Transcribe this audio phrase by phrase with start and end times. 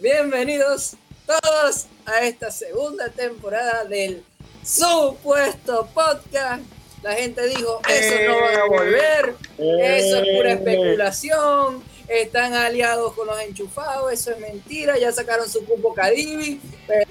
[0.00, 4.22] bienvenidos todos a esta segunda temporada del
[4.64, 6.62] supuesto podcast.
[7.02, 13.26] La gente dijo, eso no van a volver, eso es pura especulación, están aliados con
[13.26, 16.60] los enchufados, eso es mentira, ya sacaron su cupo Cadivi.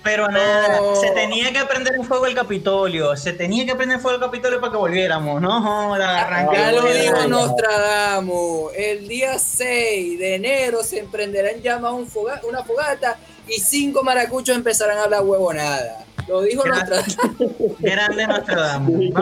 [0.04, 4.02] Pero, nada, se tenía que prender en fuego el Capitolio, se tenía que prender en
[4.02, 5.61] fuego el Capitolio para que volviéramos, ¿no?
[5.61, 12.07] Joda, ya lo dijo Nostradamus, el día 6 de enero se emprenderá en llamas un
[12.43, 13.18] una fogata
[13.48, 16.06] y cinco maracuchos empezarán a hablar huevonada.
[16.28, 17.18] Lo dijo Nostradamus.
[17.79, 19.14] Grande Nostradamus.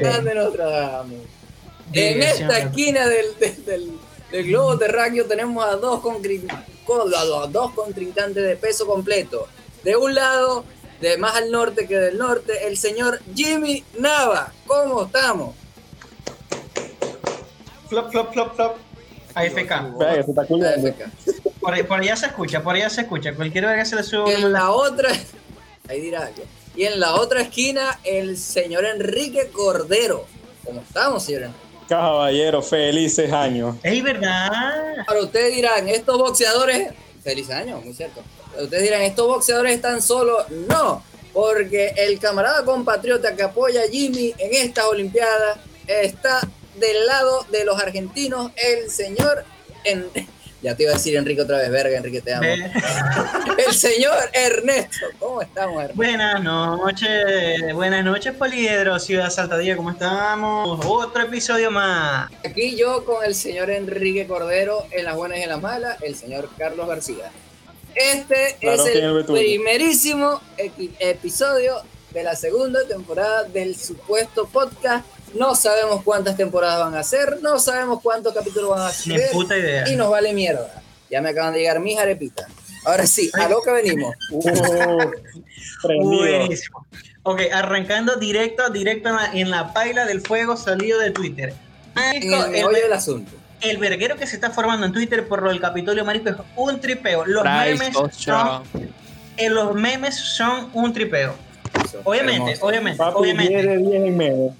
[0.00, 1.20] Grande Nostradamus.
[1.92, 3.26] En esta esquina del,
[3.64, 3.90] del
[4.32, 9.46] el globo terráqueo tenemos a dos, a dos contrincantes de peso completo.
[9.82, 10.64] De un lado,
[11.00, 14.52] de más al norte que del norte, el señor Jimmy Nava.
[14.66, 15.54] ¿Cómo estamos?
[17.88, 18.76] Flop, flop, flop, flop.
[19.34, 19.92] AFK.
[21.60, 23.34] Por, por allá se escucha, por allá se escucha.
[23.34, 24.32] Cualquier vez que se le sube.
[24.32, 25.10] En la otra.
[25.88, 26.30] Ahí dirá.
[26.74, 30.26] Y en la otra esquina, el señor Enrique Cordero.
[30.64, 31.65] ¿Cómo estamos, señor Enrique?
[31.88, 33.76] Caballero, felices años.
[33.82, 34.50] Es verdad.
[35.06, 36.88] Ahora ustedes dirán, estos boxeadores,
[37.22, 38.22] felices años, muy cierto.
[38.60, 40.48] Ustedes dirán, estos boxeadores están solos.
[40.50, 46.40] No, porque el camarada compatriota que apoya a Jimmy en estas Olimpiadas está
[46.76, 49.44] del lado de los argentinos, el señor
[49.84, 50.06] en,
[50.66, 52.48] ya te iba a decir Enrique otra vez, verga, Enrique, te amo.
[53.56, 55.94] El señor Ernesto, ¿cómo estamos, Ernesto?
[55.94, 60.84] Buenas noches, buenas noches, Poliedro, Ciudad Saltadilla, ¿cómo estamos?
[60.84, 62.32] Otro episodio más.
[62.44, 66.16] Aquí yo con el señor Enrique Cordero, en las buenas y en las malas, el
[66.16, 67.30] señor Carlos García.
[67.94, 70.40] Este es el primerísimo
[70.98, 75.06] episodio de la segunda temporada del supuesto podcast
[75.38, 79.20] no sabemos cuántas temporadas van a hacer, no sabemos cuántos capítulos van a hacer.
[79.20, 79.88] Ni puta idea.
[79.88, 80.82] Y nos vale mierda.
[81.10, 82.46] Ya me acaban de llegar mis arepitas.
[82.84, 84.14] Ahora sí, a lo que venimos.
[85.84, 86.86] Uh, Buenísimo.
[87.22, 91.52] Ok, arrancando directo, directo en la, en la, paila del fuego salido de Twitter.
[91.96, 93.32] En el del asunto.
[93.60, 96.80] El verguero que se está formando en Twitter por lo del Capitolio Marisco es un
[96.80, 97.24] tripeo.
[97.26, 98.62] Los memes son,
[99.36, 101.34] eh, los memes son un tripeo.
[102.04, 103.52] Obviamente, obviamente, obviamente.
[103.52, 104.52] 10 de 10 en memes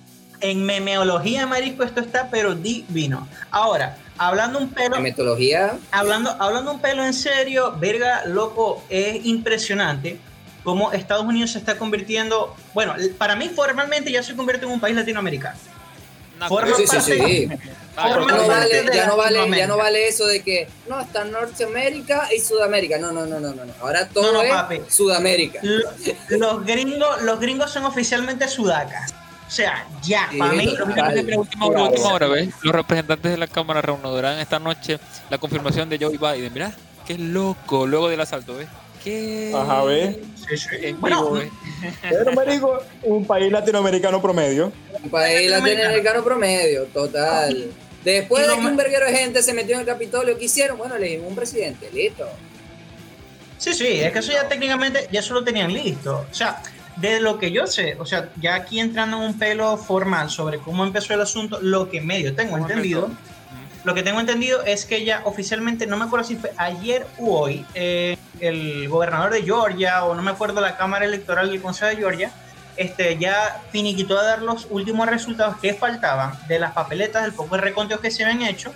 [0.50, 3.28] en memeología, marisco, esto está pero divino.
[3.50, 5.00] Ahora, hablando un pelo.
[5.00, 5.78] Metodología.
[5.90, 10.18] Hablando, hablando un pelo en serio, verga, loco, es impresionante
[10.62, 12.54] cómo Estados Unidos se está convirtiendo.
[12.74, 15.56] Bueno, para mí formalmente ya se convierte en un país latinoamericano.
[16.76, 17.48] sí, sí, sí.
[17.96, 22.28] ya, no vale, ya, no vale, ya no vale eso de que no está Norteamérica
[22.36, 22.98] y Sudamérica.
[22.98, 23.72] No, no, no, no, no.
[23.80, 25.60] Ahora todo es Sudamérica.
[26.28, 29.14] Los, gringos, los gringos son oficialmente sudacas.
[29.46, 30.74] O sea, ya, para mí.
[31.36, 32.48] última hora, última hora, ¿ves?
[32.62, 34.98] Los representantes de la Cámara reanudarán esta noche
[35.30, 36.52] la confirmación de Joe Biden.
[36.52, 36.74] Mirá,
[37.06, 38.66] qué loco, luego del asalto, ¿ves?
[39.04, 39.52] ¿Qué?
[39.54, 40.16] Ajá, ¿ves?
[40.98, 41.38] Bueno,
[42.02, 44.72] Pero me digo, un país latinoamericano promedio.
[45.02, 47.70] Un país latinoamericano promedio, total.
[48.04, 50.78] Después de que un verguero de gente se metió en el Capitolio, ¿qué hicieron?
[50.78, 52.24] Bueno, le dimos un presidente, listo.
[53.58, 56.26] Sí, sí, es que eso ya técnicamente ya eso lo tenían listo.
[56.30, 56.62] O sea,
[56.96, 60.58] de lo que yo sé, o sea, ya aquí entrando en un pelo formal sobre
[60.58, 63.10] cómo empezó el asunto, lo que medio tengo entendido,
[63.84, 67.34] lo que tengo entendido es que ya oficialmente, no me acuerdo si fue ayer u
[67.34, 71.90] hoy, eh, el gobernador de Georgia, o no me acuerdo la Cámara Electoral del Consejo
[71.90, 72.32] de Georgia,
[72.76, 77.56] este, ya finiquitó a dar los últimos resultados que faltaban de las papeletas, del poco
[77.56, 78.72] de reconteos que se habían hecho,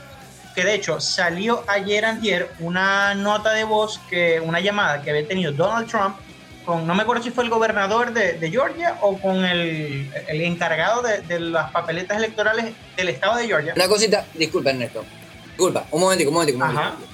[0.54, 5.26] que de hecho salió ayer antier una nota de voz, que una llamada que había
[5.26, 6.16] tenido Donald Trump
[6.66, 11.70] no me acuerdo si fue el gobernador de, Georgia o con el, encargado de, las
[11.70, 13.72] papeletas electorales del estado de Georgia.
[13.74, 15.04] Una cosita, disculpa Ernesto,
[15.48, 17.08] disculpa, un momentico, un momentico, un momentico.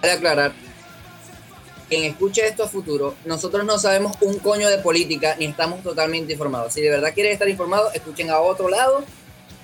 [0.00, 0.52] Para aclarar,
[1.88, 6.32] quien escuche esto a futuro, nosotros no sabemos un coño de política ni estamos totalmente
[6.32, 6.72] informados.
[6.72, 9.04] Si de verdad quieren estar informados, escuchen a otro lado.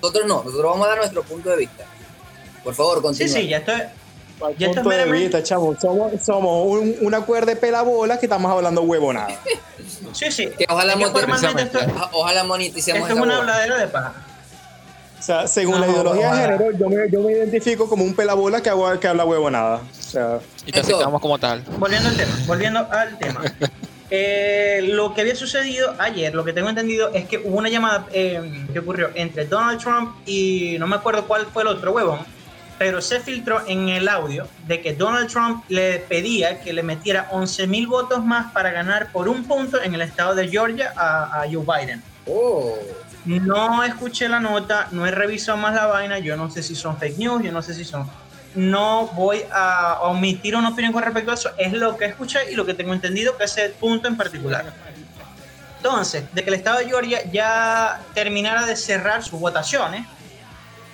[0.02, 1.84] Nosotros no, nosotros vamos a dar nuestro punto de vista.
[2.64, 3.28] Por favor, continúa.
[3.28, 3.82] Sí, sí, ya estoy,
[4.58, 5.76] ya punto de vista, chavo.
[5.80, 9.38] Somos, somos un, una cuerda de pelabolas que estamos hablando huevonada.
[10.12, 10.48] sí, sí.
[10.58, 11.78] Que ojalá, esto,
[12.12, 14.14] ojalá moneticemos Esto es una habladera de paja.
[15.18, 18.62] O sea, según la ideología de género, yo me, yo me, identifico como un pelabola
[18.62, 19.76] que, que habla huevonada.
[19.76, 21.62] O sea, y te aceptamos como tal.
[21.78, 23.42] Volviendo al tema, volviendo al tema.
[24.12, 28.06] Eh, lo que había sucedido ayer, lo que tengo entendido es que hubo una llamada
[28.12, 32.18] eh, que ocurrió entre Donald Trump y no me acuerdo cuál fue el otro huevón,
[32.80, 37.28] pero se filtró en el audio de que Donald Trump le pedía que le metiera
[37.30, 41.44] 11 mil votos más para ganar por un punto en el estado de Georgia a,
[41.52, 42.02] Joe Biden.
[42.26, 42.78] Oh.
[43.26, 46.96] No escuché la nota, no he revisado más la vaina, yo no sé si son
[46.96, 48.08] fake news, yo no sé si son
[48.54, 51.50] no voy a omitir una opinión con respecto a eso.
[51.58, 54.72] Es lo que escuché y lo que tengo entendido que ese punto en particular.
[55.76, 60.06] Entonces, de que el estado de Georgia ya terminara de cerrar sus votaciones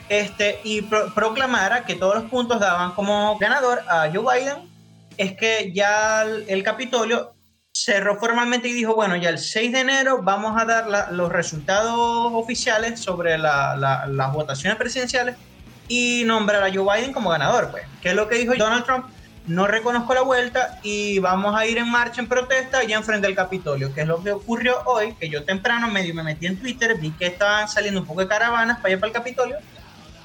[0.08, 4.70] este, y proclamara que todos los puntos daban como ganador a Joe Biden,
[5.16, 7.34] es que ya el, Capitolio
[7.72, 12.30] cerró formalmente y dijo, bueno, ya el 6 de enero vamos a dar los resultados
[12.32, 15.36] oficiales sobre las votaciones presidenciales
[15.88, 17.84] y nombrar a Joe Biden como ganador, pues.
[18.02, 19.06] ¿Qué es lo que dijo Donald Trump?
[19.46, 23.36] No reconozco la vuelta y vamos a ir en marcha en protesta allá enfrente del
[23.36, 26.96] Capitolio, que es lo que ocurrió hoy, que yo temprano medio me metí en Twitter,
[26.98, 29.56] vi que estaban saliendo un poco de caravanas para ir para el Capitolio,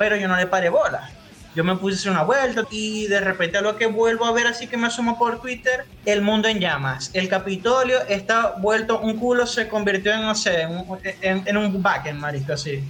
[0.01, 1.11] pero yo no le paré bola.
[1.53, 4.31] Yo me puse a hacer una vuelta y de repente a lo que vuelvo a
[4.31, 7.11] ver así que me asomo por Twitter, el mundo en llamas.
[7.13, 10.63] El Capitolio está vuelto un culo, se convirtió en, no sé,
[11.21, 12.83] en, en, un backend, marico, así.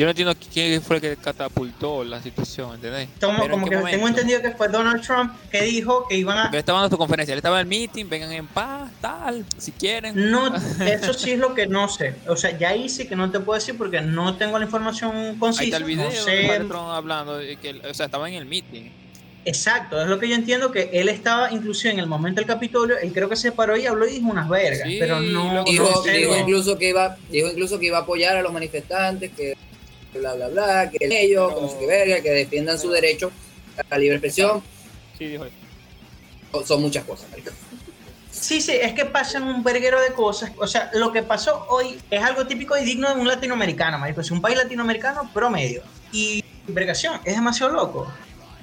[0.00, 3.10] Yo no entiendo quién fue el que catapultó la situación, ¿entendés?
[3.20, 6.48] Como, como que tengo entendido que fue Donald Trump que dijo que iban a.
[6.48, 9.72] Él estaba dando su conferencia, él estaba en el meeting, vengan en paz, tal, si
[9.72, 10.30] quieren.
[10.30, 10.56] No,
[10.86, 12.14] eso sí es lo que no sé.
[12.28, 15.64] O sea, ya hice que no te puedo decir porque no tengo la información concisa.
[15.64, 16.30] Ahí está el video no sé.
[16.30, 18.90] de Trump hablando, que, o sea, estaba en el meeting.
[19.44, 22.96] Exacto, es lo que yo entiendo que él estaba inclusive en el momento del Capitolio,
[22.98, 26.36] él creo que se paró y habló y dijo unas vergas, pero no dijo, dijo
[26.38, 29.56] incluso que iba dijo incluso que iba a apoyar a los manifestantes, que
[30.18, 33.30] bla, bla, bla, que ellos, como que verga, que defiendan su derecho
[33.76, 34.62] a la libre expresión.
[35.16, 36.66] Sí, dijo eso.
[36.66, 37.28] Son muchas cosas,
[38.30, 40.52] Sí, sí, es que pasan un verguero de cosas.
[40.58, 44.20] O sea, lo que pasó hoy es algo típico y digno de un latinoamericano, marico.
[44.20, 45.82] Es un país latinoamericano promedio.
[46.12, 48.10] Y vergación, es demasiado loco.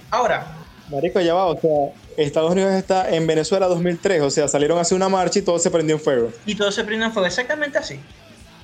[0.09, 0.57] Ahora.
[0.89, 1.69] Marico, ya va, o sea,
[2.15, 5.59] Estados Unidos está en Venezuela 2003, o sea, salieron a hacer una marcha y todo
[5.59, 6.31] se prendió en fuego.
[6.45, 7.99] Y todo se prendió en fuego, exactamente así.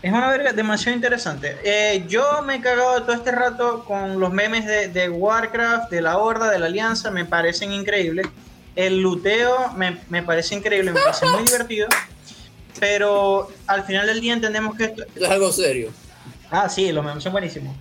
[0.03, 1.57] Es una verga demasiado interesante.
[1.63, 6.17] Eh, yo me he cagado todo este rato con los memes de, Warcraft, de la
[6.17, 8.27] Horda, de la Alianza, me parecen increíbles.
[8.75, 11.87] El luteo me, me parece increíble, me parece muy divertido.
[12.81, 15.03] Pero al final del día entendemos que esto...
[15.15, 15.89] es algo serio.
[16.51, 17.73] Ah, sí, los memes son buenísimos.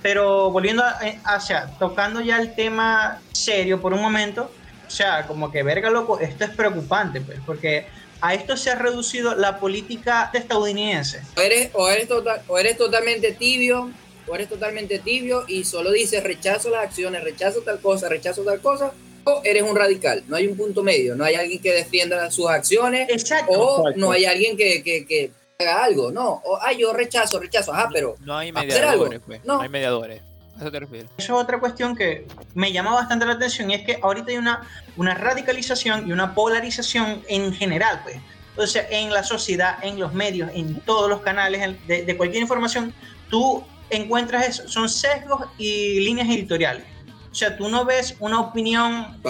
[0.00, 4.50] Pero volviendo eh, hacia, tocando ya el tema serio por un momento,
[4.86, 7.86] o sea, como que verga loco, esto es preocupante, pues, porque
[8.20, 11.20] a esto se ha reducido la política estadounidense.
[11.36, 13.90] O eres, o eres, total, o eres totalmente tibio,
[14.26, 18.60] o eres totalmente tibio y solo dices rechazo las acciones, rechazo tal cosa, rechazo tal
[18.60, 18.92] cosa,
[19.24, 20.24] o eres un radical.
[20.28, 23.52] No hay un punto medio, no hay alguien que defienda sus acciones, Exacto.
[23.52, 27.72] o no hay alguien que, que, que haga algo, no, o ay, yo rechazo, rechazo,
[27.72, 29.44] ajá, pero no hay mediadores, pues.
[29.44, 29.56] no.
[29.56, 30.22] no hay mediadores.
[30.58, 31.10] Eso te refieres.
[31.18, 34.38] Eso es otra cuestión que me llama bastante la atención y es que ahorita hay
[34.38, 34.62] una,
[34.96, 38.16] una radicalización y una polarización en general, pues.
[38.56, 42.94] O sea, en la sociedad, en los medios, en todos los canales de, cualquier información,
[43.28, 44.68] tú encuentras eso.
[44.68, 46.84] Son sesgos y líneas editoriales.
[47.30, 49.20] O sea, tú no ves una opinión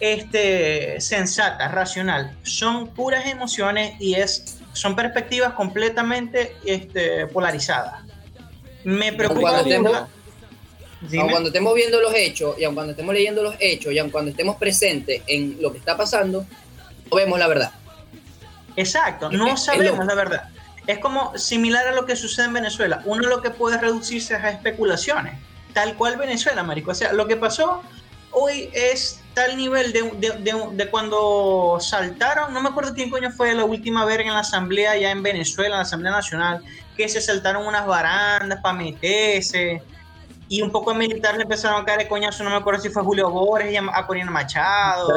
[0.00, 2.38] este, sensata, racional.
[2.42, 8.02] Son puras emociones y es, son perspectivas completamente este, polarizadas.
[8.82, 9.62] Me preocupa
[11.18, 14.10] aun cuando estemos viendo los hechos, y aun cuando estemos leyendo los hechos, y aun
[14.10, 16.46] cuando estemos presentes en lo que está pasando,
[17.10, 17.72] no vemos la verdad.
[18.76, 20.48] Exacto, no sabemos la verdad.
[20.86, 23.02] Es como similar a lo que sucede en Venezuela.
[23.04, 25.34] Uno lo que puede reducirse a especulaciones,
[25.72, 26.90] tal cual Venezuela, marico.
[26.90, 27.82] O sea, lo que pasó
[28.32, 33.54] hoy es tal nivel de, de, de, cuando saltaron, no me acuerdo quién coño fue
[33.54, 36.62] la última vez en la asamblea ya en Venezuela, en la Asamblea Nacional,
[36.96, 39.82] que se saltaron unas barandas para meterse,
[40.50, 42.88] y un poco de militar le empezaron a caer de coñazo, no me acuerdo si
[42.88, 45.08] fue Julio Borges y a Corina Machado.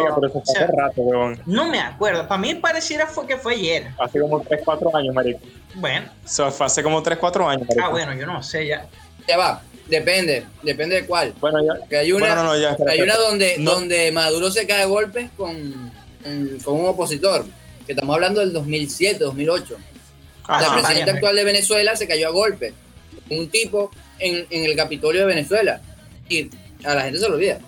[1.47, 3.87] No me acuerdo, para mí pareciera fue que fue ayer.
[3.97, 5.39] Hace como 3, 4 años, marico.
[5.73, 6.05] Bueno.
[6.23, 7.83] fue hace como 3, 4 años, marico.
[7.83, 8.85] Ah, bueno, yo no sé ya.
[9.27, 11.33] Ya va, depende, depende de cuál.
[11.39, 11.83] Bueno, ya.
[11.87, 15.31] Que hay una, no, no, ya, hay una donde, donde Maduro se cae de golpes
[15.35, 15.91] con,
[16.63, 17.43] con un opositor,
[17.87, 19.77] que estamos hablando del 2007, 2008.
[20.47, 22.75] la presidenta actual de Venezuela se cayó a golpe.
[23.31, 25.81] Un tipo en, el Capitolio de Venezuela.
[26.29, 26.49] Y
[26.83, 27.59] a la gente se lo olvida.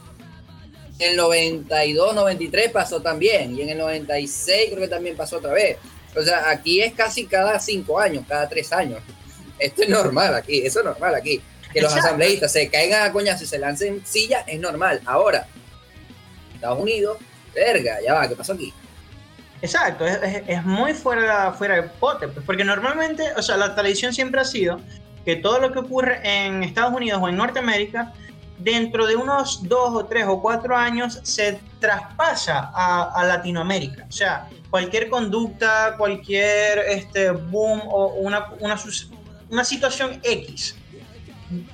[1.00, 3.58] En el 92, 93 pasó también.
[3.58, 5.78] Y en el 96 creo que también pasó otra vez.
[6.16, 9.02] O sea, aquí es casi cada cinco años, cada tres años.
[9.60, 11.42] Esto es normal aquí, eso es normal aquí.
[11.74, 15.02] Que los asambleístas se caigan a coñas y se lancen silla es normal.
[15.06, 15.46] Ahora,
[16.54, 17.18] Estados Unidos,
[17.54, 18.74] verga, ya va, ¿qué pasó aquí?
[19.62, 24.14] Exacto, es, es, muy fuera, fuera de pote, pues, porque normalmente, o sea, la tradición
[24.14, 24.80] siempre ha sido
[25.26, 28.14] que todo lo que ocurre en Estados Unidos o en Norteamérica,
[28.58, 34.06] dentro de unos dos o tres o cuatro años se traspasa a, Latinoamérica.
[34.08, 38.80] O sea, cualquier conducta, cualquier este, boom o una, una,
[39.50, 40.76] una situación X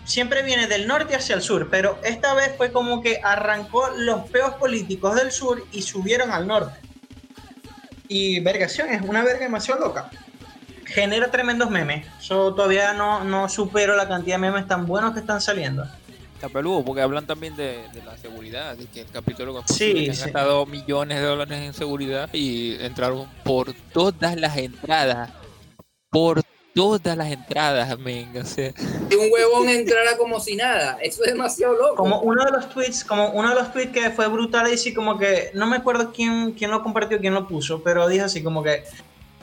[0.03, 4.29] siempre viene del norte hacia el sur, pero esta vez fue como que arrancó los
[4.29, 6.79] peos políticos del sur y subieron al norte.
[8.08, 10.10] Y vergación, es una verga demasiado loca.
[10.93, 12.05] Genera tremendos memes.
[12.21, 15.86] Yo todavía no, no supero la cantidad de memes tan buenos que están saliendo.
[16.36, 20.10] Está peludo, porque hablan también de, de la seguridad, de que el Capitolio Sí, que
[20.10, 20.21] han sí.
[20.24, 25.29] gastado millones de dólares en seguridad y entraron por todas las entradas.
[26.10, 26.41] Por
[26.74, 28.36] todas las entradas, men.
[28.38, 30.98] O sea, Que un huevón entrara como si nada.
[31.01, 31.95] Eso es demasiado loco.
[31.98, 35.17] Como uno de los tweets, como uno de los tweets que fue brutal, dice como
[35.17, 38.63] que, no me acuerdo quién, quién lo compartió, quién lo puso, pero dijo así como
[38.63, 38.83] que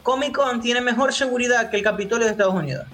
[0.02, 2.87] Comic Con tiene mejor seguridad que el Capitolio de Estados Unidos.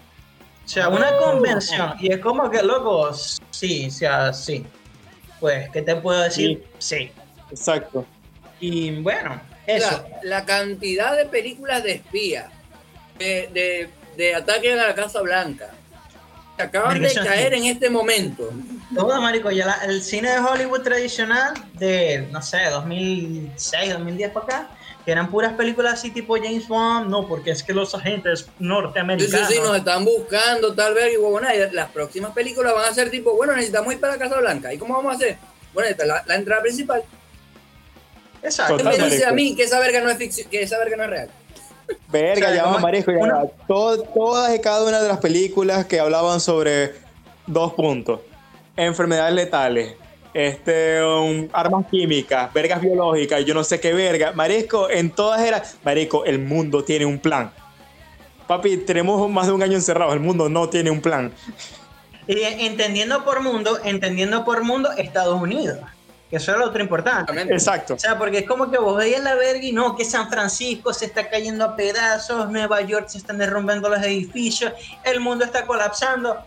[0.64, 1.32] O sea, una Oh.
[1.32, 1.94] convención.
[2.00, 3.12] Y es como que, loco,
[3.50, 4.64] sí, o sea, sí.
[5.40, 6.64] Pues, ¿qué te puedo decir?
[6.78, 7.10] Sí.
[7.50, 8.06] Exacto.
[8.60, 10.04] Y bueno, eso.
[10.22, 12.50] La, la cantidad de películas de espía,
[13.18, 15.70] de, de, de ataque a la Casa Blanca,
[16.56, 17.58] que acaban de caer sí.
[17.58, 18.50] en este momento.
[18.94, 24.46] Todo, marico, ya la- el cine de Hollywood tradicional de, no sé, 2006, 2010 para
[24.46, 24.68] acá,
[25.04, 28.46] que eran puras películas así tipo James Bond, no, porque es que los agentes Sí,
[28.46, 29.48] sí, norteamericanos...
[29.48, 33.34] sí, nos están buscando, tal vez, y y las próximas películas van a ser tipo,
[33.36, 34.72] bueno, necesitamos ir para la Casa Blanca.
[34.72, 35.36] ¿Y cómo vamos a hacer?
[35.74, 37.02] Bueno, esta es la, la entrada principal.
[38.42, 38.76] Exacto.
[38.76, 40.96] ¿Qué Total, me dice a mí que esa verga no es ficción, que esa verga
[40.96, 41.30] no es real?
[42.10, 46.00] Verga, O sea, ya marisco, ya una- todas y cada una de las películas que
[46.00, 46.92] hablaban sobre
[47.46, 48.20] dos puntos.
[48.76, 49.94] Enfermedades letales,
[50.34, 54.32] este, um, armas químicas, vergas biológicas, yo no sé qué verga.
[54.32, 57.52] Marisco, en todas era, Marisco, el mundo tiene un plan.
[58.48, 61.32] Papi, tenemos más de un año encerrados, el mundo no tiene un plan.
[62.26, 65.78] Y entendiendo por mundo, entendiendo por mundo Estados Unidos,
[66.28, 67.32] que eso era lo otro importante.
[67.42, 67.94] Exacto.
[67.94, 70.92] O sea, porque es como que vos veías la verga y no, que San Francisco
[70.92, 74.72] se está cayendo a pedazos, Nueva York se están derrumbando los edificios,
[75.04, 76.38] el mundo está colapsando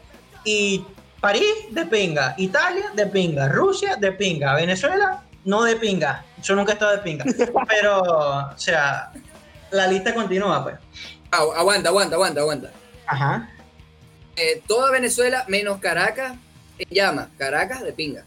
[0.44, 0.84] y
[1.28, 6.72] París de pinga, Italia de pinga, Rusia de pinga, Venezuela no de pinga, yo nunca
[6.72, 7.26] he estado de pinga,
[7.68, 9.12] pero, o sea,
[9.72, 10.76] la lista continúa pues.
[11.30, 12.72] Ah, aguanta, aguanta, aguanta, aguanta.
[13.06, 13.50] Ajá.
[14.38, 16.38] Eh, toda Venezuela menos Caracas
[16.80, 17.30] en llama.
[17.38, 18.24] Caracas de pinga.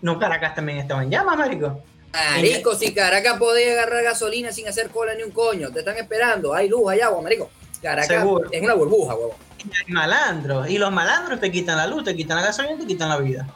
[0.00, 1.82] No, Caracas también estaba en llamas, marico.
[2.12, 6.54] Marico, si Caracas podía agarrar gasolina sin hacer cola ni un coño, te están esperando,
[6.54, 7.50] hay luz, hay agua, marico.
[7.82, 8.48] Caracas Seguro.
[8.52, 9.49] es una burbuja, huevón.
[9.88, 13.16] Malandros, y los malandros te quitan la luz, te quitan la gasolina, te quitan la
[13.18, 13.46] vida.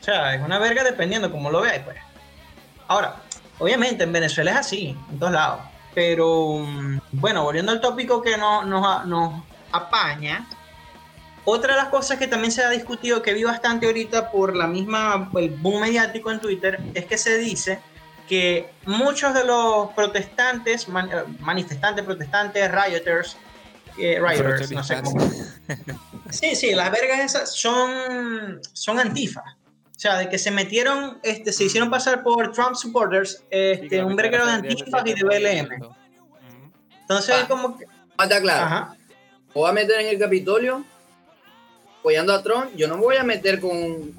[0.00, 1.96] O sea, es una verga dependiendo como lo veáis, pues.
[2.88, 3.16] Ahora,
[3.58, 5.60] obviamente en Venezuela es así, en todos lados.
[5.94, 9.42] Pero, mm, bueno, volviendo al tópico que no- nos,
[9.72, 10.46] apaña,
[11.44, 14.66] otra de las cosas que también se ha discutido, que vi bastante ahorita por la
[14.66, 17.80] misma, el boom mediático en Twitter, es que se dice
[18.28, 23.36] que muchos de los protestantes, eh, manifestantes, protestantes, rioters,
[23.98, 25.20] eh, rioters, no sé cómo.
[26.30, 29.42] Sí, sí, las vergas esas son, son antifa.
[29.96, 34.16] O sea, de que se metieron, este, se hicieron pasar por Trump supporters, este, un
[34.16, 35.68] verguero de antifas y de BLM.
[37.02, 37.46] Entonces, Ah.
[37.48, 37.84] como que.
[38.20, 38.66] Está claro.
[38.66, 38.96] Ajá.
[39.54, 40.84] O voy a meter en el Capitolio
[42.00, 44.12] apoyando a Trump, yo no me voy a meter con,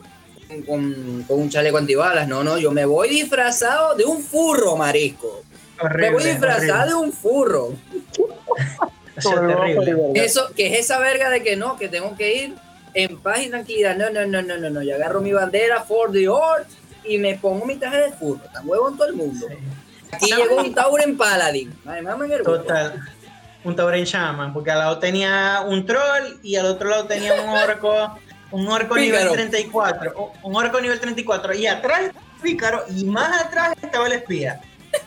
[0.66, 5.44] con, con un chaleco antibalas, no, no, yo me voy disfrazado de un furro, marisco.
[5.80, 6.90] Horrible, me voy disfrazado horrible.
[6.90, 7.74] de un furro.
[9.18, 9.94] O sea, terrible.
[10.16, 12.56] Eso, que es esa verga de que no, que tengo que ir
[12.94, 13.96] en paz y tranquilidad.
[13.96, 14.82] No, no, no, no, no, no.
[14.84, 16.68] Yo agarro mi bandera for the Earth
[17.04, 18.42] y me pongo mi traje de furro.
[18.54, 19.48] Tan huevo en todo el mundo.
[20.12, 21.74] Aquí llegó un Tauren Paladin.
[22.44, 23.00] Total.
[23.64, 27.50] Un Tauren Shaman, porque al lado tenía un troll y al otro lado tenía un
[27.50, 28.20] orco,
[28.52, 32.12] un orco nivel 34, o- un orco nivel 34, y atrás
[32.44, 34.62] pícaro, y más atrás estaba el espía.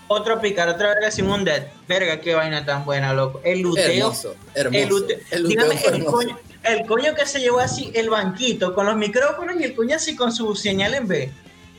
[0.08, 1.64] Otro pícaro, otra verga sin un dead.
[1.86, 3.40] Verga, qué vaina tan buena, loco.
[3.44, 3.84] El luteo.
[4.06, 4.78] Hermoso, hermoso.
[4.78, 8.74] El, lute- El luteo dígame, el coño, el coño que se llevó así el banquito
[8.74, 11.30] con los micrófonos y el coño así con su señal en B.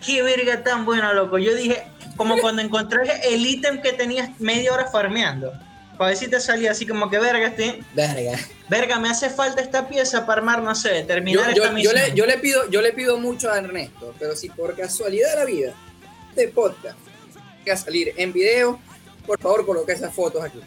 [0.05, 1.37] Qué verga tan buena, loco.
[1.39, 1.83] Yo dije,
[2.15, 3.01] como cuando encontré
[3.33, 5.51] el ítem que tenías media hora farmeando.
[5.97, 8.39] Para ver si te salía así como que verga, estoy, Verga.
[8.69, 11.95] verga, me hace falta esta pieza para armar, no sé, terminar yo- esta yo misión.
[11.95, 15.35] le, yo le pido, yo le pido mucho a Ernesto, pero si por casualidad de
[15.35, 15.73] la vida
[16.29, 16.97] este podcast
[17.67, 18.79] a salir en video,
[19.27, 20.59] por favor coloque esas fotos aquí.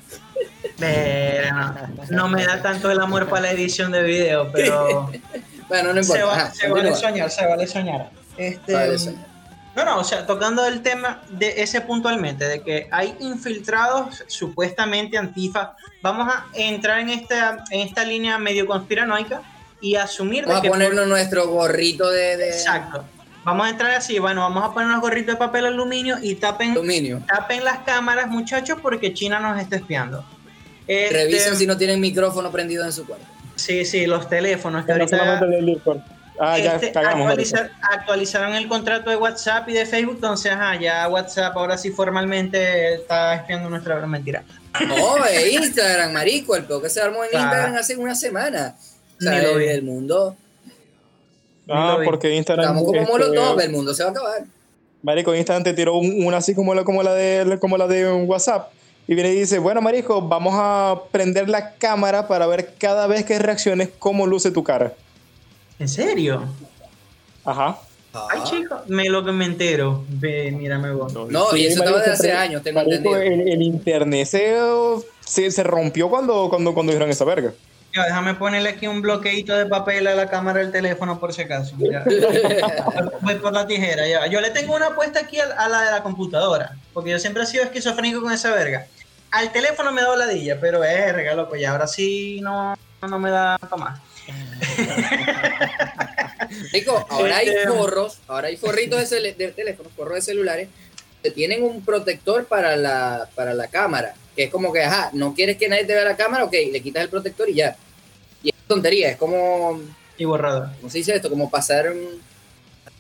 [0.79, 5.11] Verga, no, no me da tanto el amor para la edición de video, pero
[5.69, 6.21] Bueno, no importa.
[6.21, 8.11] se, va- Ajá, se vale soñar, se vale soñar.
[8.37, 9.27] Este, Vale, soñar.
[9.75, 15.17] No, no, o sea, tocando el tema de ese puntualmente, de que hay infiltrados supuestamente
[15.17, 19.41] antifa, vamos a entrar en esta, en esta línea medio conspiranoica
[19.81, 20.69] y asumir de Vamos a que...
[20.69, 23.03] ponernos nuestro gorrito de, de Exacto.
[23.45, 26.73] Vamos a entrar así, bueno, vamos a poner unos gorritos de papel aluminio y tapen,
[26.73, 27.23] aluminio.
[27.27, 30.25] tapen las cámaras, muchachos, porque China nos está espiando.
[30.87, 33.27] Este, Revisen si no tienen micrófono prendido en su cuarto.
[33.57, 35.41] Sí, sí, los teléfonos que ahorita.
[36.41, 37.31] Ah, ya este, cagamos.
[37.93, 42.95] actualizaron el contrato de WhatsApp y de Facebook, entonces ajá, ya WhatsApp ahora sí formalmente
[42.95, 44.43] está espiando nuestra mentira.
[44.89, 45.17] No,
[45.51, 46.57] Instagram, marico.
[46.57, 47.43] El peor que se armó en Ah.
[47.43, 48.75] Instagram hace una semana.
[49.19, 49.67] O sea, Ni lo el, vi.
[49.67, 50.37] el mundo.
[51.75, 52.65] Ah, porque Instagram.
[52.67, 54.45] Estamos como este, molotov, el mundo se va a acabar.
[55.03, 58.13] Marico, Instagram te tiró un- una así como la, como la de como la de
[58.13, 58.71] WhatsApp.
[59.09, 63.25] Y viene y dice, bueno, Marico, vamos a prender la cámara para ver cada vez
[63.25, 64.93] que reacciones cómo luce tu cara.
[65.81, 66.45] ¿En serio?
[67.45, 67.79] Ajá.
[68.15, 68.45] Ay, Ah.
[68.45, 70.05] chico, me lo que me entero.
[70.09, 71.13] Ve, mírame vos.
[71.15, 73.43] No, Sí, y eso estaba marico, de hace años, tengo marico, entendido.
[73.43, 74.55] el, el internet se,
[75.27, 77.53] se, se rompió cuando, cuando, cuando dijeron esa verga.
[77.95, 81.43] Ya, déjame ponerle aquí un bloqueito de papel a la cámara del teléfono por si
[81.43, 81.75] acaso.
[81.79, 82.05] Ya.
[83.21, 84.27] Voy por la tijera, ya.
[84.27, 87.43] Yo le tengo una apuesta aquí a, a la de la computadora, porque yo siempre
[87.43, 88.87] he sido esquizofrénico con esa verga.
[89.31, 93.59] Al teléfono me da ladilla, pero verga, loco, ya ahora sí no, no me da
[93.79, 94.01] más.
[96.73, 100.69] Rico, ahora hay Este- forros, ahora hay forritos de, de teléfonos, forros de celulares,
[101.23, 105.35] que tienen un protector para la, para la cámara, que es como que, ajá, no
[105.35, 107.77] quieres que nadie te vea la cámara, ok, le quitas el protector y ya.
[108.43, 109.81] Y es tontería, es como,
[110.19, 110.71] Y borrado.
[110.81, 111.29] ¿cómo se dice esto?
[111.31, 112.21] Como pasar, un-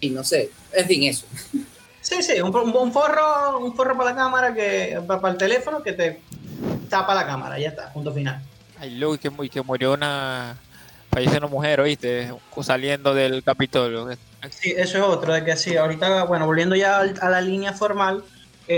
[0.00, 1.26] y no sé, en fin, eso.
[2.02, 5.92] Sí, sí, un, un- forro, un forro para la cámara, que para, el teléfono que
[5.92, 6.20] te
[6.90, 8.42] tapa la cámara, ya está, punto final.
[8.76, 10.56] Ay, y que, mu- y que murió una.
[11.12, 12.32] Falleció una mujer, ¿oíste?
[12.62, 14.08] Saliendo del Capitolio.
[14.50, 18.24] Sí, eso es otro, de que sí, ahorita, bueno, volviendo ya a la línea formal,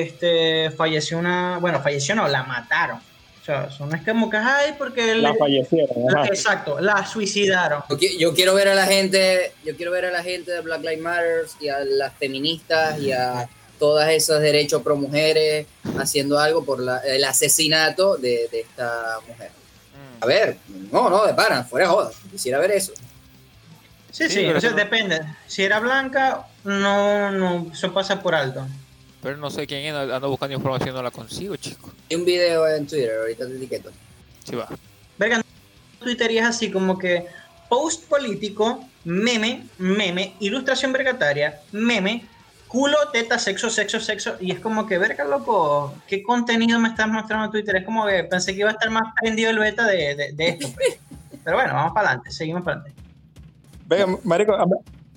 [0.02, 2.98] este, falleció una, bueno, falleció no, la mataron.
[2.98, 5.14] O sea, eso no es como que, ay, porque...
[5.16, 5.96] La le- fallecieron.
[6.08, 6.28] la- ajá.
[6.28, 7.82] exacto, la suicidaron.
[7.90, 10.60] Yo, qui- yo quiero ver a la gente, yo quiero ver a la gente de
[10.62, 13.46] Black Lives Matter y a las feministas y a
[13.78, 15.66] todas esos derechos pro mujeres
[15.98, 19.50] haciendo algo por la- el asesinato de, de esta mujer.
[20.22, 20.56] A ver,
[20.90, 22.10] no, no, de pana, fuera de joda.
[22.30, 22.92] Quisiera ver eso.
[24.10, 25.20] Sí, Sí, sí, o sea, depende.
[25.46, 28.66] Si era blanca, no, no, eso pasa por alto.
[29.24, 31.90] Pero no sé quién es, ando buscando información, no la consigo, chico.
[32.10, 33.90] Hay un video en Twitter, ahorita te etiqueto.
[34.44, 34.68] Sí, va.
[35.18, 35.40] Verga,
[35.98, 37.26] Twitter y es así como que
[37.70, 42.26] post político, meme, meme, ilustración vergataria, meme,
[42.68, 44.36] culo, teta, sexo, sexo, sexo.
[44.40, 47.76] Y es como que, verga, loco, ¿qué contenido me estás mostrando en Twitter?
[47.76, 50.48] Es como que pensé que iba a estar más prendido el beta de, de- de
[50.50, 50.68] esto.
[50.74, 50.98] pues.
[51.44, 53.02] Pero bueno, vamos para adelante, seguimos para adelante.
[53.86, 54.54] Venga, Marico,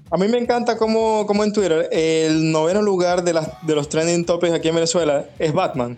[0.10, 3.90] a, mí me encanta como, como en Twitter el noveno lugar de, las, de los
[3.90, 5.98] trending topics aquí en Venezuela es Batman.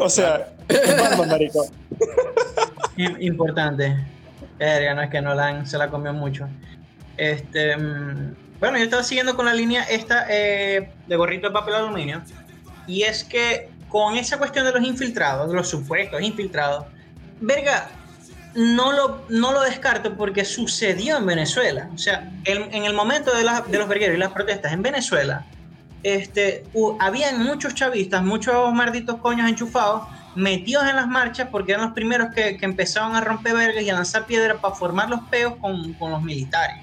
[0.00, 1.66] O sea, es Batman, Marico.
[2.96, 3.96] Im- Importante.
[4.58, 6.48] No es que Nolan se la comió mucho.
[7.16, 11.74] Este, mm, bueno, yo estaba siguiendo con la línea esta eh, de gorrito de papel
[11.74, 12.22] aluminio.
[12.86, 16.86] Y es que con esa cuestión de los infiltrados, de los supuestos infiltrados,
[17.40, 17.88] verga,
[18.54, 21.88] no lo, no lo descarto porque sucedió en Venezuela.
[21.94, 25.44] O sea, en el momento de, las- de los vergueros y las protestas en Venezuela,
[26.02, 26.64] este,
[27.00, 30.02] habían muchos chavistas, muchos malditos coños enchufados,
[30.34, 33.90] metidos en las marchas porque eran los primeros que, que empezaban a romper vergas y
[33.90, 36.76] a lanzar piedras para formar los peos con, con los militares.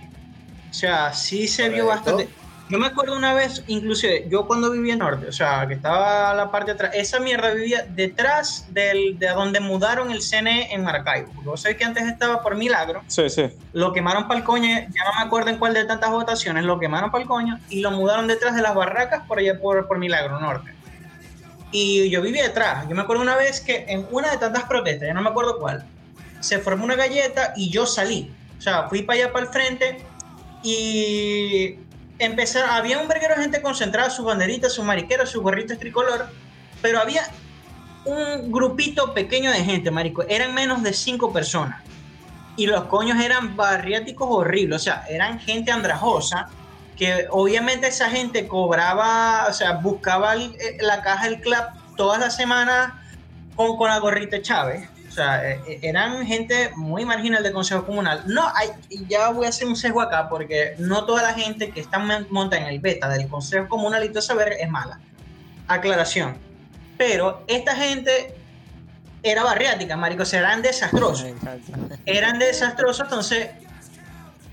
[0.70, 2.30] O sea, sí se vio bastante.
[2.72, 6.34] Yo me acuerdo una vez, inclusive, yo cuando vivía en Norte, o sea, que estaba
[6.34, 10.82] la parte de atrás, esa mierda vivía detrás del, de donde mudaron el CNE en
[10.82, 11.34] Maracaibo.
[11.44, 13.50] Vos sabés que antes estaba por Milagro, Sí, sí.
[13.74, 16.80] lo quemaron para el coño, ya no me acuerdo en cuál de tantas votaciones, lo
[16.80, 19.98] quemaron para el coño y lo mudaron detrás de las barracas por allá por, por
[19.98, 20.74] Milagro Norte.
[21.74, 22.88] Y yo vivía detrás.
[22.88, 25.60] Yo me acuerdo una vez que en una de tantas protestas, ya no me acuerdo
[25.60, 25.84] cuál,
[26.40, 28.32] se formó una galleta y yo salí.
[28.58, 29.98] O sea, fui para allá para el frente
[30.64, 31.76] y
[32.22, 36.30] empezaron, había un verguero de gente concentrada, sus banderitas, sus mariqueros, sus gorritos tricolor,
[36.82, 37.24] pero había
[38.06, 40.24] un grupito pequeño de gente, marico.
[40.24, 41.82] Eran menos de cinco personas
[42.56, 46.48] y los coños eran barriáticos horribles, o sea, eran gente andrajosa,
[46.98, 51.64] que obviamente esa gente cobraba, o sea, buscaba eh, la caja del club
[51.98, 52.94] todas las semanas
[53.56, 54.88] con, con la gorrita Chávez.
[55.12, 58.24] O sea, eh, eh, eran gente muy marginal del Consejo Comunal.
[58.28, 58.69] No, hay,
[59.10, 62.28] ya voy a hacer un sesgo acá, porque no toda la gente que está mon-
[62.30, 65.02] monta en el beta del Consejo Comunal y todo verga es mala.
[65.67, 66.38] Aclaración.
[66.97, 68.34] Pero esta gente
[69.21, 71.28] era barriática, marico, o sea, eran desastrosos
[72.06, 73.50] eran desastrosos, entonces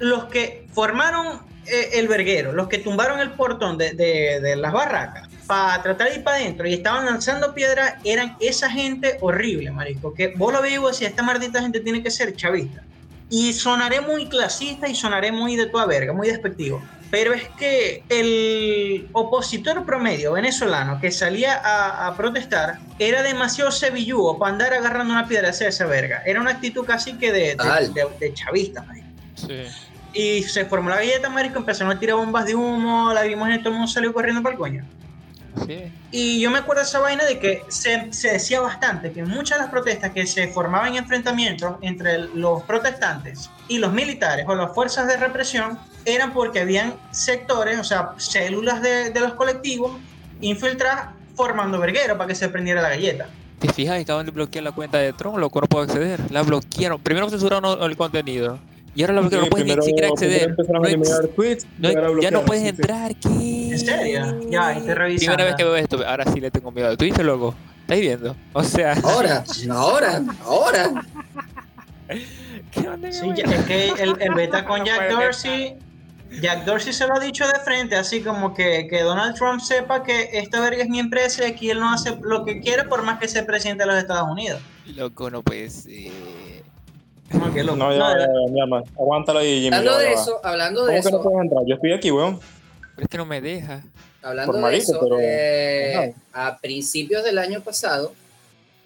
[0.01, 4.73] los que formaron eh, el verguero, los que tumbaron el portón de, de- de las
[4.73, 9.71] barracas para tratar de ir para adentro y estaban lanzando piedras, eran esa gente horrible,
[9.71, 12.83] marico, que vos lo veis y esta maldita gente tiene que ser chavista.
[13.31, 16.83] Y sonaré muy clasista y sonaré muy de toda verga, muy despectivo.
[17.11, 24.53] pero es que el opositor promedio venezolano que salía a, protestar era demasiado sevillúo para
[24.53, 26.23] andar agarrando una piedra hacia esa verga.
[26.27, 27.57] Era una actitud casi que de,
[28.21, 28.85] de, chavista,
[29.35, 29.63] Sí.
[30.13, 33.59] Y se formó la galleta, marico, empezaron a tirar bombas de humo, la vimos y
[33.59, 34.85] todo el mundo salió corriendo para el coño.
[36.11, 39.59] Y yo me acuerdo de esa vaina de que se, se, decía bastante que muchas
[39.59, 44.75] de las protestas que se formaban enfrentamientos entre los protestantes y los militares o las
[44.75, 49.93] fuerzas de represión eran porque habían sectores, o sea, células de, de los colectivos
[50.41, 53.29] infiltradas formando verguero para que se prendiera la galleta.
[53.59, 54.01] ¿Te fijas?
[54.01, 56.21] Acaban de bloquear la cuenta de Tron, lo cual no puedo acceder.
[56.31, 57.01] La bloquearon.
[57.01, 58.59] Primero censuraron el contenido.
[58.99, 59.45] Y ahora la bloquearon.
[59.45, 60.57] no puedes ni siquiera acceder.
[62.21, 63.15] ya no puedes entrar.
[63.15, 63.29] ¿Qué?
[63.71, 64.41] ¿En serio?
[64.51, 65.37] Ya, te revisando.
[65.37, 66.05] Primera vez que veo esto.
[66.05, 66.97] Ahora sí le tengo miedo.
[66.97, 67.55] Twitch, loco.
[67.83, 68.35] ¿Estáis viendo?
[68.55, 68.95] O sea.
[69.05, 71.07] Ahora, ahora, ahora.
[72.73, 75.79] ¿Qué onda, sí, es que el, el beta con Jack Dorsey
[76.43, 80.03] Jack Dorsey se lo ha dicho de frente, así como que, que, Donald Trump sepa
[80.03, 83.03] que esta verga es mi empresa y aquí él no hace lo que quiere por
[83.03, 84.61] más que sea presidente de los Estados Unidos.
[84.95, 86.13] Loco, no puede ser.
[87.31, 87.77] No, loco.
[87.77, 89.77] No, ya, ya, ya, Aguántalo ahí, Jimmy.
[89.77, 91.09] Hablando de eso, hablando de eso.
[91.11, 91.63] Que no puedes entrar?
[91.67, 92.41] Yo estoy aquí, weón.
[92.95, 93.85] Pero es que no me deja.
[94.23, 95.19] Hablando de eso, pero...
[95.21, 98.13] eh, a principios del año pasado,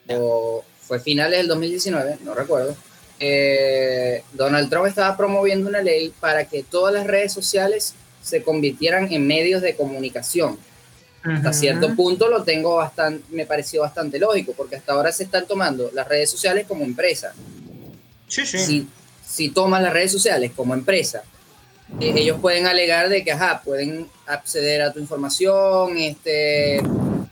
[0.08, 2.76] o fue finales del 2019, no recuerdo,
[3.18, 9.10] eh, Donald Trump estaba promoviendo una ley para que todas las redes sociales se convirtieran
[9.12, 10.58] en medios de comunicación.
[11.24, 15.46] Hasta cierto punto lo tengo bastante, me pareció bastante lógico, porque hasta ahora se están
[15.46, 17.32] tomando las redes sociales como empresa.
[18.32, 18.58] Sí, sí.
[18.58, 18.88] Si,
[19.26, 21.22] si toman las redes sociales como empresa,
[22.00, 26.80] eh, ellos pueden alegar de que, ajá, pueden acceder a tu información, este,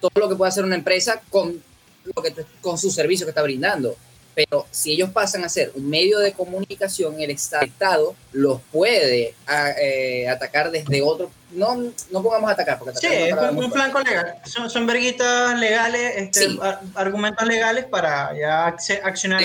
[0.00, 1.62] todo lo que puede hacer una empresa con,
[2.04, 3.96] lo que, con su servicio que está brindando
[4.34, 9.34] pero si ellos pasan a ser un medio de comunicación, el Estado los puede
[9.82, 11.30] eh, atacar desde otro.
[11.50, 11.76] No,
[12.10, 14.36] no pongamos atacar, porque Sí, es un, flanco legal.
[14.44, 16.48] Son, son verguitas legales, este,
[16.94, 19.42] argumentos legales para ya accionar.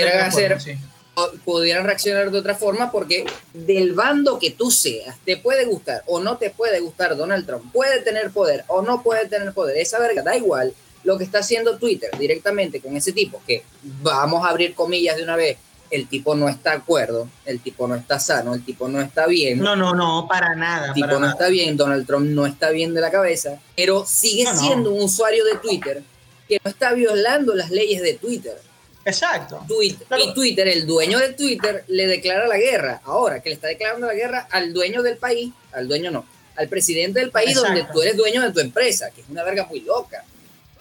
[1.45, 6.19] Pudieran reaccionar de otra forma porque del bando que tú seas, te puede gustar o
[6.19, 9.99] no te puede gustar Donald Trump, puede tener poder o no puede tener poder, esa
[9.99, 10.73] verga da igual
[11.05, 13.63] lo que está haciendo Twitter directamente con ese tipo, que
[14.01, 15.57] vamos a abrir comillas de una vez,
[15.91, 19.27] el tipo no está de acuerdo, el tipo no está sano, el tipo no está
[19.27, 19.59] bien.
[19.59, 20.87] No, no, no, para nada.
[20.87, 24.45] El tipo no está bien, Donald Trump no está bien de la cabeza, pero sigue
[24.55, 26.03] siendo un usuario de Twitter
[26.47, 28.57] que no está violando las leyes de Twitter.
[29.05, 29.63] Exacto.
[29.67, 33.01] Twitter, Y Twitter, el dueño de Twitter, le declara la guerra.
[33.05, 36.67] Ahora que le está declarando la guerra al dueño del país, al dueño no, al
[36.67, 39.81] presidente del país donde tú eres dueño de tu empresa, que es una verga muy
[39.81, 40.23] loca.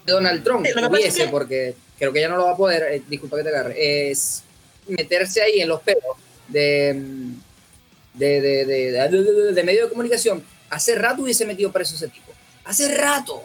[0.07, 3.43] Donald Trump tuviese, porque creo que ya no lo va a poder, eh, disculpa que
[3.43, 4.43] te agarre, es
[4.87, 6.17] meterse ahí en los pelos
[6.49, 6.95] de,
[8.15, 10.45] de, de, de, de medio de comunicación.
[10.71, 12.33] Hace rato hubiese metido preso ese tipo.
[12.65, 13.43] Hace rato.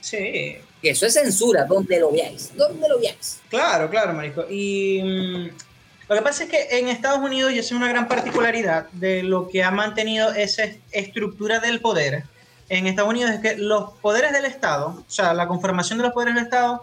[0.00, 0.56] Sí.
[0.82, 2.56] Eso es censura, donde lo veáis.
[2.56, 3.40] Donde lo veáis.
[3.48, 4.46] Claro, claro, Marico.
[4.48, 5.48] Y mm,
[6.08, 9.48] lo que pasa es que en Estados Unidos, y es una gran particularidad de lo
[9.48, 12.24] que ha mantenido esa estructura del poder,
[12.68, 16.12] en Estados Unidos es que los poderes del Estado, o sea, la conformación de los
[16.12, 16.82] poderes del Estado,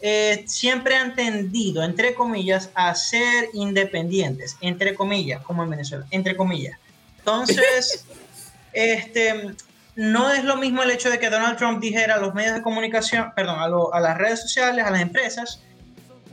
[0.00, 6.36] eh, siempre han tendido, entre comillas, a ser independientes, entre comillas, como en Venezuela, entre
[6.36, 6.78] comillas.
[7.18, 8.04] Entonces,
[8.72, 9.54] este,
[9.96, 12.62] no es lo mismo el hecho de que Donald Trump dijera a los medios de
[12.62, 15.62] comunicación, perdón, a, las redes sociales, a las empresas,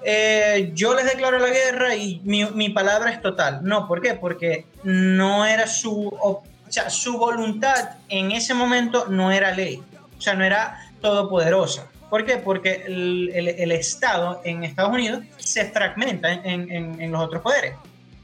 [0.03, 3.61] eh, yo les declaro la guerra y mi, palabra es total.
[3.63, 4.15] No, ¿por qué?
[4.15, 6.11] Porque no era su
[6.89, 9.81] su voluntad en ese momento no era ley,
[10.17, 11.87] o sea, no era todopoderosa.
[12.09, 12.37] ¿Por qué?
[12.37, 17.75] Porque el, Estado en Estados Unidos se fragmenta en, en, en, los otros poderes.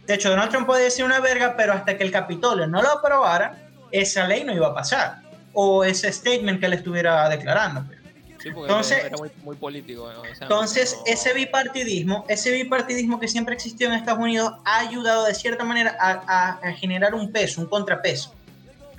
[0.05, 2.91] De hecho, Donald Trump puede decir una verga, pero hasta que el Capitolio no lo
[2.91, 3.57] aprobara,
[3.91, 5.28] esa ley no iba a pasar.
[5.53, 7.85] O ese statement que le estuviera declarando.
[7.85, 7.99] Pues.
[8.41, 10.09] Sí, entonces, era muy, político.
[10.39, 15.65] entonces, ese bipartidismo, ese bipartidismo que siempre existió en Estados Unidos ha ayudado de cierta
[15.65, 18.33] manera a, a generar un peso, un contrapeso.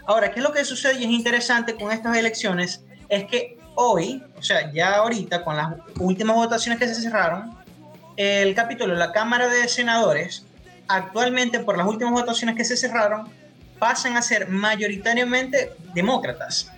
[0.07, 2.85] Ahora, ¿qué es lo que sucede y es interesante con estas elecciones?
[3.09, 7.57] Es que hoy, o sea, ya ahorita, con las últimas votaciones que se cerraron,
[8.17, 10.45] el Capítulo, la Cámara de Senadores,
[10.89, 13.29] actualmente por las últimas votaciones que se cerraron,
[13.81, 16.71] pasan a ser mayoritariamente demócratas.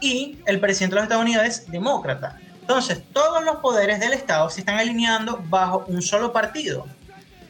[0.00, 2.38] Y el presidente de los Estados Unidos es demócrata.
[2.60, 6.86] Entonces, todos los poderes del Estado se están alineando bajo un solo partido.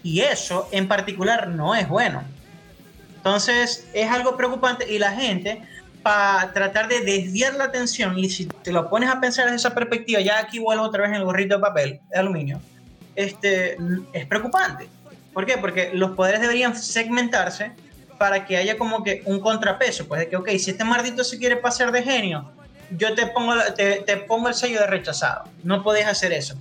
[0.04, 2.22] Y eso en particular no es bueno.
[3.16, 5.62] Entonces es algo preocupante y la gente,
[6.02, 9.74] para tratar de desviar la atención, y si te lo pones a pensar desde esa
[9.74, 12.62] perspectiva, ya aquí vuelvo otra vez en el gorrito de papel, de aluminio,
[13.14, 13.76] este,
[14.14, 14.88] es preocupante.
[15.34, 15.58] ¿Por qué?
[15.58, 17.72] Porque los poderes deberían segmentarse
[18.20, 21.38] para que haya como que un contrapeso, pues de que, ok, si este maldito se
[21.38, 22.52] quiere pasar de genio,
[22.90, 25.44] yo te pongo, te, te pongo el sello de rechazado.
[25.64, 26.54] No podés hacer eso.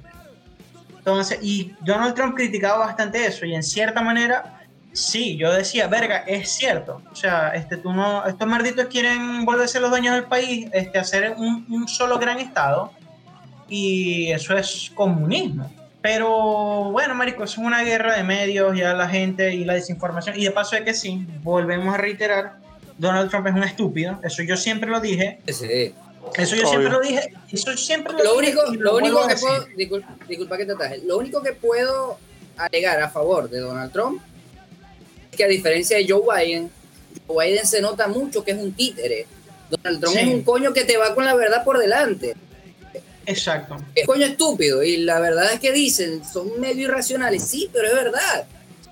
[0.97, 4.61] Entonces, y Donald Trump criticaba bastante eso y en cierta manera,
[4.93, 7.01] sí, yo decía, verga, es cierto.
[7.11, 11.33] O sea, este, tú no, estos malditos quieren volverse los dueños del país, este, hacer
[11.35, 12.93] un, un solo gran estado
[13.67, 15.69] y eso es comunismo.
[16.01, 20.39] Pero bueno, Marico, es una guerra de medios, ya la gente y la desinformación.
[20.39, 22.57] Y de paso es que sí, volvemos a reiterar,
[22.97, 25.39] Donald Trump es un estúpido, eso yo siempre lo dije.
[25.47, 25.93] Sí.
[26.35, 27.33] Eso yo siempre lo dije.
[27.51, 29.65] Eso siempre lo, único, lo, único que puedo,
[30.27, 32.17] disculpa, que te ataje, lo único que puedo
[32.55, 34.21] alegar a favor de Donald Trump
[35.31, 36.69] es que a diferencia de Joe Biden,
[37.27, 39.27] Joe Biden se nota mucho que es un títere.
[39.69, 42.35] Donald Trump es un coño que te va con la verdad por delante.
[43.29, 43.77] Exacto.
[43.93, 47.93] Es coño estúpido y la verdad es que dicen, son medio irracionales, sí, pero es
[47.93, 48.45] verdad.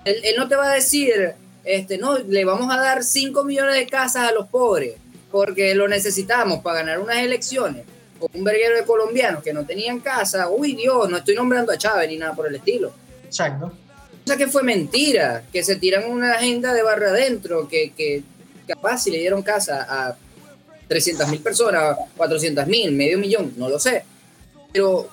[0.04, 3.74] Él, él no te va a decir, este, no, le vamos a dar 5 millones
[3.74, 4.94] de casas a los pobres
[5.32, 7.84] porque lo necesitamos para ganar unas elecciones,
[8.18, 11.76] con un verguero de colombianos que no tenían casa, uy Dios, no estoy nombrando a
[11.76, 12.92] Chávez ni nada por el estilo.
[13.24, 13.66] Exacto.
[13.66, 18.22] O sea que fue mentira, que se tiran una agenda de barrio adentro, que, que
[18.68, 20.16] capaz si le dieron casa a
[20.86, 24.04] 300 mil personas, 400 mil, medio millón, no lo sé.
[24.72, 25.08] Pero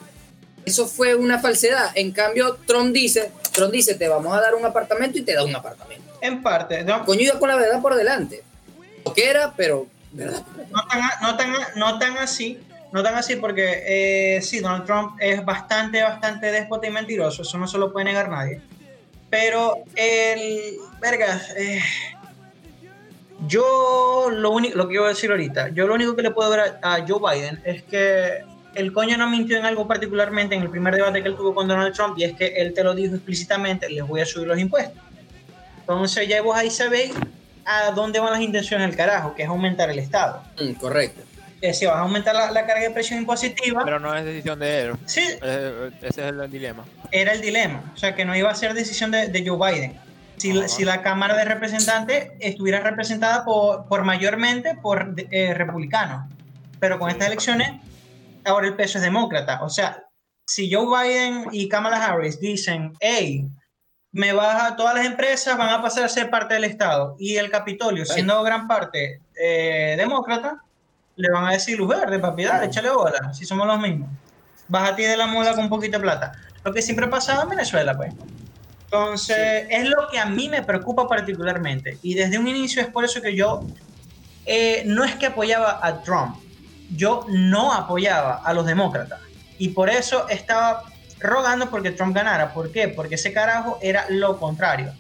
[0.66, 1.92] eso fue una falsedad.
[1.96, 5.44] En cambio, Trump dice, Trump dice, te vamos a dar un apartamento y te da
[5.44, 6.04] un apartamento.
[6.22, 6.84] En parte.
[6.84, 7.06] ¿no?
[7.06, 8.44] Coño, iba con la verdad por delante.
[9.06, 12.60] Lo que era, pero no tan, no, tan, no tan así,
[12.92, 13.84] no tan así porque
[14.38, 18.06] eh, sí, Donald Trump es bastante, bastante déspota y mentiroso, eso no se lo puede
[18.06, 18.62] negar nadie.
[19.30, 21.82] Pero el, verga, eh,
[23.48, 26.50] yo lo único, lo que iba a decir ahorita, yo lo único que le puedo
[26.50, 28.44] ver a, Joe Biden es que
[28.76, 31.68] el coño no mintió en algo particularmente en el primer debate que él tuvo con
[31.68, 34.60] Donald Trump y es que él te lo dijo explícitamente, les voy a subir los
[34.60, 35.02] impuestos.
[35.80, 37.14] Entonces ya vos ahí sabéis
[37.66, 40.44] a dónde van las intenciones del carajo, que es aumentar el Estado.
[40.60, 41.22] Mm, correcto.
[41.62, 43.84] Es decir, vas a aumentar la, carga de presión impositiva.
[43.84, 44.94] Pero no es decisión de él.
[45.06, 45.22] Sí.
[45.22, 46.84] ese es el, dilema.
[47.12, 47.92] Era el dilema.
[47.94, 49.98] O sea, que no iba a ser decisión de, Joe Biden.
[50.38, 56.30] Si, si, la Cámara de Representantes estuviera representada por, por mayormente por eh, republicanos.
[56.80, 57.72] Pero con estas elecciones,
[58.46, 59.64] ahora el peso es demócrata.
[59.64, 60.04] O sea,
[60.46, 63.48] si Joe Biden y Kamala Harris dicen, hey,
[64.12, 67.50] me baja, todas las empresas van a pasar a ser parte del Estado y el
[67.50, 70.64] Capitolio, siendo gran parte eh, demócrata,
[71.18, 74.10] le van a decir luz verde, papi, dale, échale bola, si somos los mismos.
[74.96, 76.32] ti de la mula con un poquito de plata.
[76.64, 78.14] Lo que siempre ha pasado en Venezuela, pues.
[78.86, 81.98] Entonces, es lo que a mí me preocupa particularmente.
[82.02, 83.66] Y desde un inicio es por eso que yo
[84.46, 86.38] eh, no es que apoyaba a Trump,
[86.90, 89.20] yo no apoyaba a los demócratas.
[89.58, 90.84] Y por eso estaba
[91.20, 92.54] rogando porque Trump ganara.
[92.54, 92.88] ¿Por qué?
[92.88, 94.94] Porque ese carajo era lo contrario.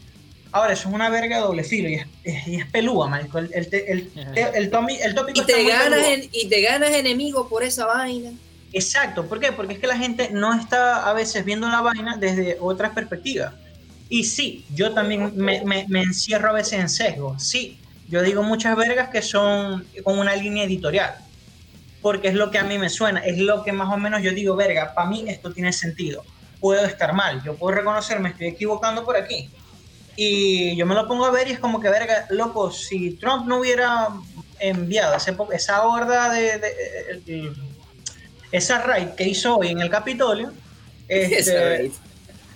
[0.51, 3.39] Ahora, eso es una verga de doble filo y es, y es pelúa, marico.
[3.39, 4.11] El, el, el,
[4.55, 8.31] el, tópico y te, ganas y te ganas enemigos por esa vaina.
[8.71, 9.51] Exacto, ¿por qué?
[9.51, 13.53] Porque es que la gente no está a veces viendo la vaina desde otras perspectivas.
[14.07, 17.37] Y sí, yo también me, me, me encierro a veces en sesgo.
[17.39, 21.15] Sí, yo digo muchas vergas que son con una línea editorial
[22.05, 24.29] porque es lo que a mí me suena, es lo que más o menos yo
[24.29, 26.23] digo, verga, para mí esto tiene sentido.
[26.59, 29.49] Puedo estar mal, yo puedo reconocer, me estoy equivocando por aquí.
[30.15, 33.47] Y yo me lo pongo a ver y es como que, verga, loco, si Trump
[33.47, 34.09] no hubiera
[34.59, 35.17] enviado
[35.51, 37.51] esa horda de,
[38.51, 40.53] esa raid que hizo hoy en el Capitolio,
[41.07, 41.91] este,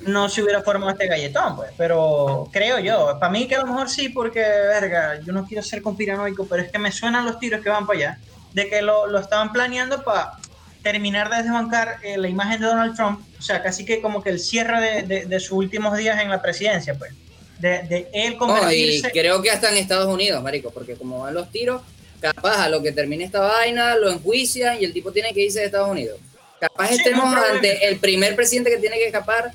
[0.01, 1.71] no se hubiera formado este galletón, pues.
[1.75, 5.63] Pero creo yo, para mí que a lo mejor sí, porque, verga, yo no quiero
[5.63, 8.19] ser conspiranoico, pero es que me suenan los tiros que van para allá
[8.53, 10.37] de que lo, lo estaban planeando para
[10.83, 14.29] terminar de desbancar eh, la imagen de Donald Trump, o sea, casi que como que
[14.29, 17.11] el cierre de, de, sus últimos días en la presidencia, pues.
[17.59, 19.09] De, de él convertirse...
[19.09, 21.81] y creo que hasta en Estados Unidos, marico, porque como van los tiros,
[22.21, 25.59] capaz a lo que termine esta vaina, lo enjuician y el tipo tiene que irse
[25.59, 26.19] de Estados Unidos.
[26.59, 29.51] Capaz estemos ante el primer presidente que tiene que escapar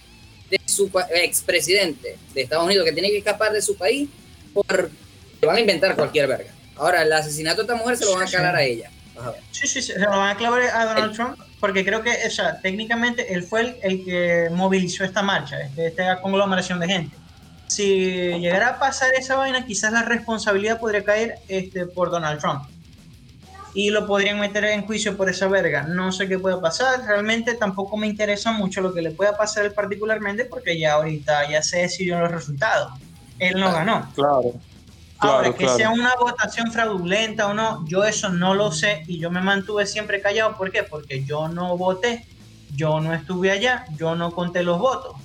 [0.51, 4.09] de su expresidente de Estados Unidos, que tiene que escapar de su país
[4.53, 4.91] por...
[5.43, 6.53] van a inventar cualquier verga.
[6.77, 8.91] Ahora, el asesinato de esta mujer se lo van a calar a ella.
[9.53, 12.61] Sí, sí, se lo van a clavar a Donald Trump porque creo que, o sea,
[12.61, 17.17] técnicamente él fue el, que movilizó esta marcha, este, esta conglomeración de gente.
[17.69, 22.65] Si llegara a pasar esa vaina, quizás la responsabilidad podría caer este, por Donald Trump.
[23.73, 25.85] Y lo podrían meter en juicio por esa verga.
[25.85, 27.05] No sé qué pueda pasar.
[27.07, 31.51] Realmente tampoco me interesa mucho lo que le pueda pasar él particularmente porque ya ahorita
[31.51, 32.93] ya se decidió los resultados.
[33.39, 34.13] Él no ganó.
[34.15, 34.53] Claro.
[35.19, 39.31] Ahora, que sea una votación fraudulenta o no, yo eso no lo sé y yo
[39.31, 40.57] me mantuve siempre callado.
[40.57, 40.83] ¿Por qué?
[40.83, 42.27] Porque yo no voté,
[42.75, 45.17] yo no estuve allá, yo no conté los votos.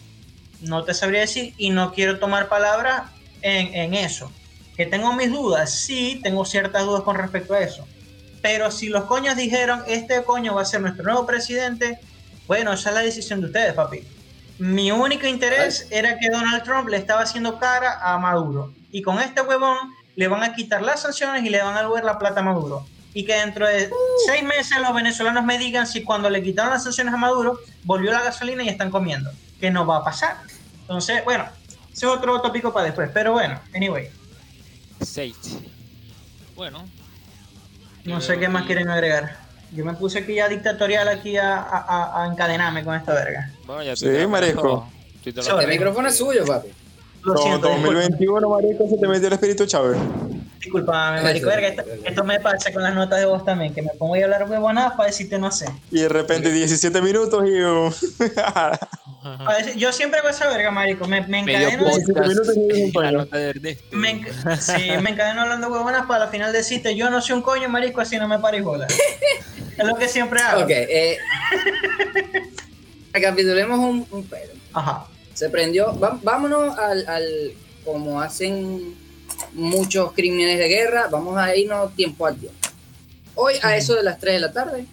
[0.61, 4.31] No te sabría decir y no quiero tomar palabra en, en eso.
[4.77, 7.85] Que tengo mis dudas, sí, tengo ciertas dudas con respecto a eso.
[8.41, 11.99] Pero si los coños dijeron, este coño va a ser nuestro nuevo presidente,
[12.47, 14.07] bueno, esa es la decisión de ustedes, papi.
[14.59, 18.73] Mi único interés era que Donald Trump le estaba haciendo cara a Maduro.
[18.91, 19.77] Y con este huevón
[20.15, 22.85] le van a quitar las sanciones y le van a devolver la plata a Maduro.
[23.13, 23.89] Y que dentro de
[24.27, 28.11] seis meses los venezolanos me digan si cuando le quitaron las sanciones a Maduro volvió
[28.11, 29.31] la gasolina y están comiendo.
[29.61, 30.37] Que no va a pasar.
[30.81, 31.45] Entonces, bueno,
[31.93, 33.09] ese es otro tópico para después.
[33.13, 34.09] Pero bueno, anyway.
[35.01, 35.37] Seis.
[36.55, 36.85] Bueno,
[38.03, 39.48] no sé qué más quieren agregar.
[39.71, 43.51] Yo me puse aquí ya dictatorial aquí a, a, a encadenarme con esta verga.
[43.95, 44.87] sí, marico.
[45.25, 46.69] El micrófono es suyo, papi.
[47.23, 49.97] Lo siento, 2021, marico, se te metió el espíritu Chávez.
[50.59, 54.15] Disculpame, marico, verga, esto, me pasa con las notas de voz también, que me pongo
[54.15, 55.65] a hablar huevonadas para decirte no sé.
[55.91, 57.59] Y de repente 17 minutos y...
[59.77, 61.85] yo siempre hago esa verga, marico, me, me encadeno...
[63.91, 64.25] me,
[64.59, 68.01] sí, me encadeno hablando huevonas para al final decirte yo no soy un coño, marico,
[68.01, 68.87] así no me pares bola.
[69.79, 70.63] Es lo que siempre hago.
[70.63, 71.17] Ok, eh...
[73.13, 74.29] recapitulemos un, un.
[74.73, 75.07] Ajá.
[75.33, 77.53] Se prendió, vámonos al, al,
[77.85, 78.95] como hacen
[79.53, 82.57] muchos crímenes de guerra, vamos a irnos tiempo a tiempo.
[83.35, 84.85] Hoy a eso de las 3 de la tarde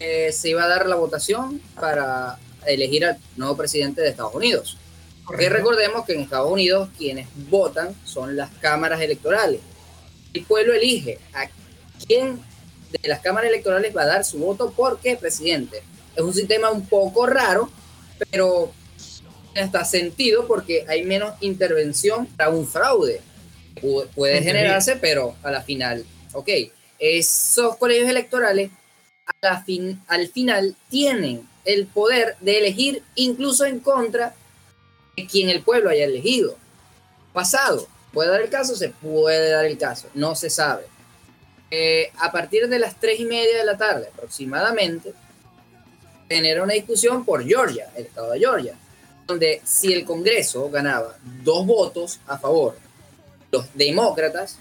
[0.00, 4.78] eh, se iba a dar la votación para elegir al nuevo presidente de Estados Unidos.
[5.24, 9.60] Porque recordemos que en Estados Unidos quienes votan son las cámaras electorales.
[10.32, 11.46] El pueblo elige a
[12.04, 12.40] quién
[12.90, 15.82] de las cámaras electorales va a dar su voto por qué presidente.
[16.14, 17.70] Es un sistema un poco raro,
[18.30, 18.72] pero
[19.54, 23.20] hasta sentido porque hay menos intervención para un fraude.
[24.14, 26.48] puede generarse, pero a la final, ok,
[26.98, 28.70] esos colegios electorales
[29.26, 34.34] a la fin, al final tienen el poder de elegir incluso en contra
[35.16, 36.56] de quien el pueblo haya elegido.
[37.32, 40.84] Pasado, puede dar el caso, se puede dar el caso, no se sabe.
[41.70, 45.12] Eh, a partir de las tres y media de la tarde aproximadamente,
[46.28, 48.76] genera una discusión por Georgia, el estado de Georgia
[49.26, 52.76] donde si el Congreso ganaba dos votos a favor,
[53.50, 54.58] los demócratas,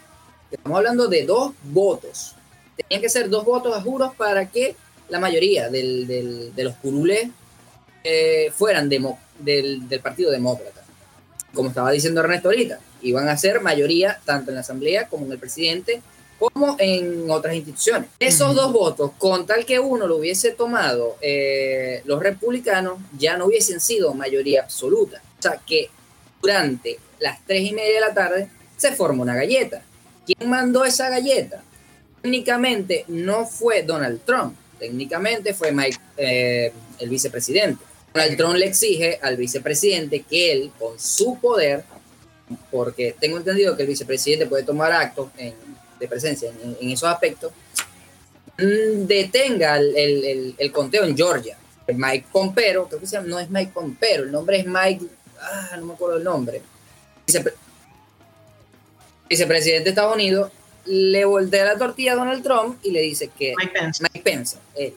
[0.49, 2.33] estamos hablando de dos votos,
[2.75, 4.75] tenían que ser dos votos a juros para que
[5.09, 7.29] la mayoría de los curules
[8.03, 10.81] eh, fueran del, del, Partido Demócrata.
[11.53, 15.31] Como estaba diciendo Ernesto ahorita, iban a ser mayoría tanto en la Asamblea como en
[15.31, 16.01] el presidente
[16.39, 18.09] como en otras instituciones.
[18.19, 23.45] Esos dos votos, con tal que uno lo hubiese tomado eh, los republicanos, ya no
[23.45, 25.21] hubiesen sido mayoría absoluta.
[25.39, 25.89] O sea que
[26.41, 29.81] durante las tres y media de la tarde se formó una galleta.
[30.25, 31.63] ¿Quién mandó esa galleta?
[32.21, 37.83] Técnicamente no fue Donald Trump, técnicamente fue Mike, eh, el vicepresidente.
[38.13, 41.83] Donald Trump le exige al vicepresidente que él, con su poder,
[42.71, 45.53] porque tengo entendido que el vicepresidente puede tomar actos en
[45.99, 47.51] de presencia en, esos aspectos,
[48.57, 51.57] mm, detenga el, el, conteo en Georgia.
[51.87, 55.05] Mike Pompero, creo que se llama, no es Mike Pompero, el nombre es Mike,
[55.39, 56.61] ah, no me acuerdo el nombre.
[59.29, 60.51] vicepresidente de Estados Unidos
[60.85, 64.93] le voltea la tortilla a Donald Trump y le dice que Mike Pence, él,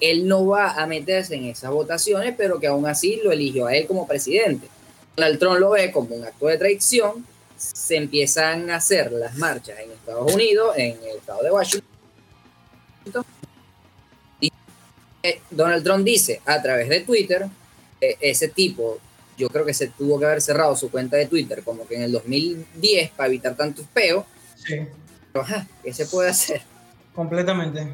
[0.00, 3.74] él no va a meterse en esas votaciones, pero que aún así lo eligió a
[3.74, 4.68] él como presidente.
[5.16, 7.26] Donald Trump lo ve como un acto de traición
[7.74, 11.88] se empiezan a hacer las marchas en Estados Unidos, en el estado de Washington.
[15.24, 17.46] Eh, Donald Trump dice a través de Twitter,
[18.00, 18.98] ese tipo,
[19.38, 22.02] yo creo que se tuvo que haber cerrado su cuenta de Twitter como que en
[22.02, 24.24] el 2010 para evitar tantos peos.
[24.56, 24.80] Sí.
[25.32, 26.62] Pero, ajá, ¿qué se puede hacer?
[27.14, 27.86] Completamente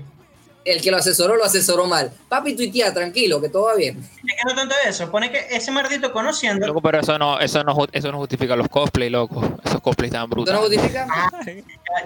[0.65, 2.11] el que lo asesoró lo asesoró mal.
[2.29, 3.99] Papi, tuitea, tranquilo, que todo va bien.
[3.99, 6.67] Es que no tanto eso, pone que ese maldito conociendo.
[6.67, 9.41] Loco, pero eso no, eso no, eso no justifica los cosplay, loco.
[9.65, 10.61] Esos cosplays estaban brutales.
[10.61, 11.07] ¿Eso no justifica?
[11.11, 11.31] Ah,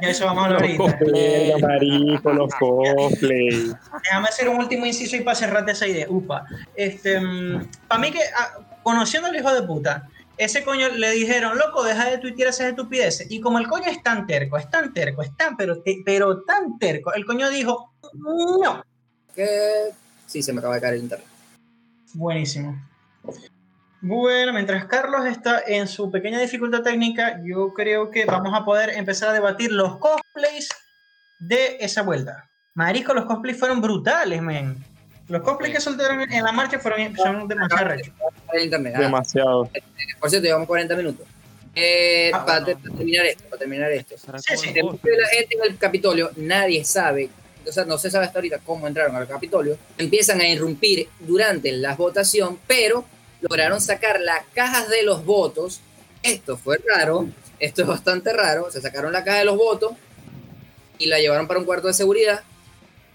[0.00, 0.84] ya, eso vamos a hablar ahorita.
[0.84, 3.72] Cosplay, marico, los cosplay.
[4.04, 6.06] Déjame hacer un último inciso y para cerrarte esa idea.
[6.08, 6.44] Upa.
[6.74, 11.58] Este, mm, para mí que, ah, conociendo al hijo de puta, ese coño le dijeron,
[11.58, 13.30] loco, deja de tuitear esas estupideces.
[13.30, 16.78] Y como el coño es tan terco, es tan terco, es tan, pero, pero tan
[16.78, 18.84] terco, el coño dijo, no.
[19.34, 19.90] Que
[20.26, 21.26] sí, se me acaba de caer el internet.
[22.14, 22.80] Buenísimo.
[24.00, 28.90] Bueno, mientras Carlos está en su pequeña dificultad técnica, yo creo que vamos a poder
[28.90, 30.68] empezar a debatir los cosplays
[31.38, 32.50] de esa vuelta.
[32.74, 34.76] Marico, los cosplays fueron brutales, men.
[35.28, 38.14] Los cosplays que soltaron en la marcha fueron son demasiado rechos.
[38.52, 39.70] Demasiado.
[40.18, 41.26] Por cierto, llevamos 40 minutos.
[41.74, 44.16] Eh, ah, para, terminar esto, para terminar esto.
[44.18, 44.74] Sí, sí.
[44.74, 47.30] la gente en el Capitolio, nadie sabe,
[47.66, 49.78] o sea, no se sabe hasta ahorita cómo entraron al Capitolio.
[49.98, 53.04] Empiezan a irrumpir durante la votación, pero
[53.40, 55.80] lograron sacar las cajas de los votos.
[56.22, 57.28] Esto fue raro.
[57.58, 59.92] esto es bastante raro, se sacaron la caja de los votos
[60.98, 62.42] y la llevaron para un cuarto de seguridad.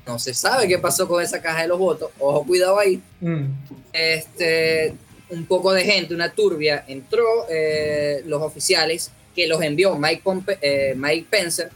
[0.06, 2.12] No se sabe qué pasó con esa caja de los votos.
[2.20, 3.02] Ojo, cuidado ahí.
[3.20, 3.46] Mm.
[3.92, 4.96] Este,
[5.30, 10.24] un poco de gente, una turbia, entró eh, los oficiales que los envió Mike,
[10.62, 11.68] eh, Mike Pence,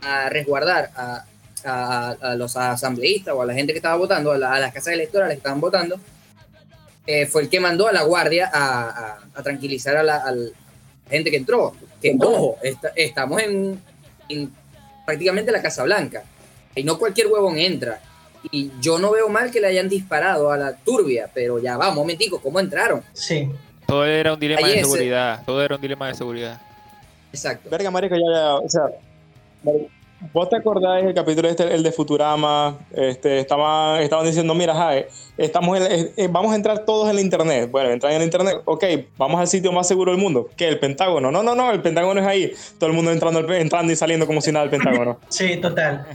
[0.00, 1.26] a resguardar a,
[2.36, 5.60] los asambleístas o a la gente que estaba votando, a, las casas electorales que estaban
[5.60, 5.98] votando.
[7.06, 10.34] Eh, fue el que mandó a la guardia a, tranquilizar a la,
[11.08, 11.74] gente que entró.
[12.00, 12.58] Que, ojo,
[12.94, 13.80] estamos en,
[14.28, 14.52] en
[15.04, 16.24] prácticamente la Casa Blanca.
[16.74, 18.00] Y no cualquier huevón entra.
[18.50, 21.90] Y yo no veo mal que le hayan disparado a la turbia, pero ya va,
[21.90, 23.02] un momentico, ¿cómo entraron?
[23.12, 23.50] Sí.
[23.86, 25.42] Todo era un dilema de seguridad.
[25.44, 26.60] Todo era un dilema de seguridad.
[27.32, 27.68] Exacto.
[27.68, 28.82] Verga, marico, ya, ya, o sea,
[30.32, 32.78] ¿vos te acordáis el capítulo este, el de Futurama?
[32.92, 37.70] Este, estaban, estaban diciendo, mira, Jae, estamos eh, vamos a entrar todos en la internet.
[37.70, 38.84] Bueno, entran en el internet, ok,
[39.16, 41.30] vamos al sitio más seguro del mundo, que el Pentágono.
[41.30, 42.52] No, no, no, el Pentágono es ahí.
[42.78, 45.18] Todo el mundo entrando, entrando y saliendo como si nada del Pentágono.
[45.28, 46.06] Sí, total.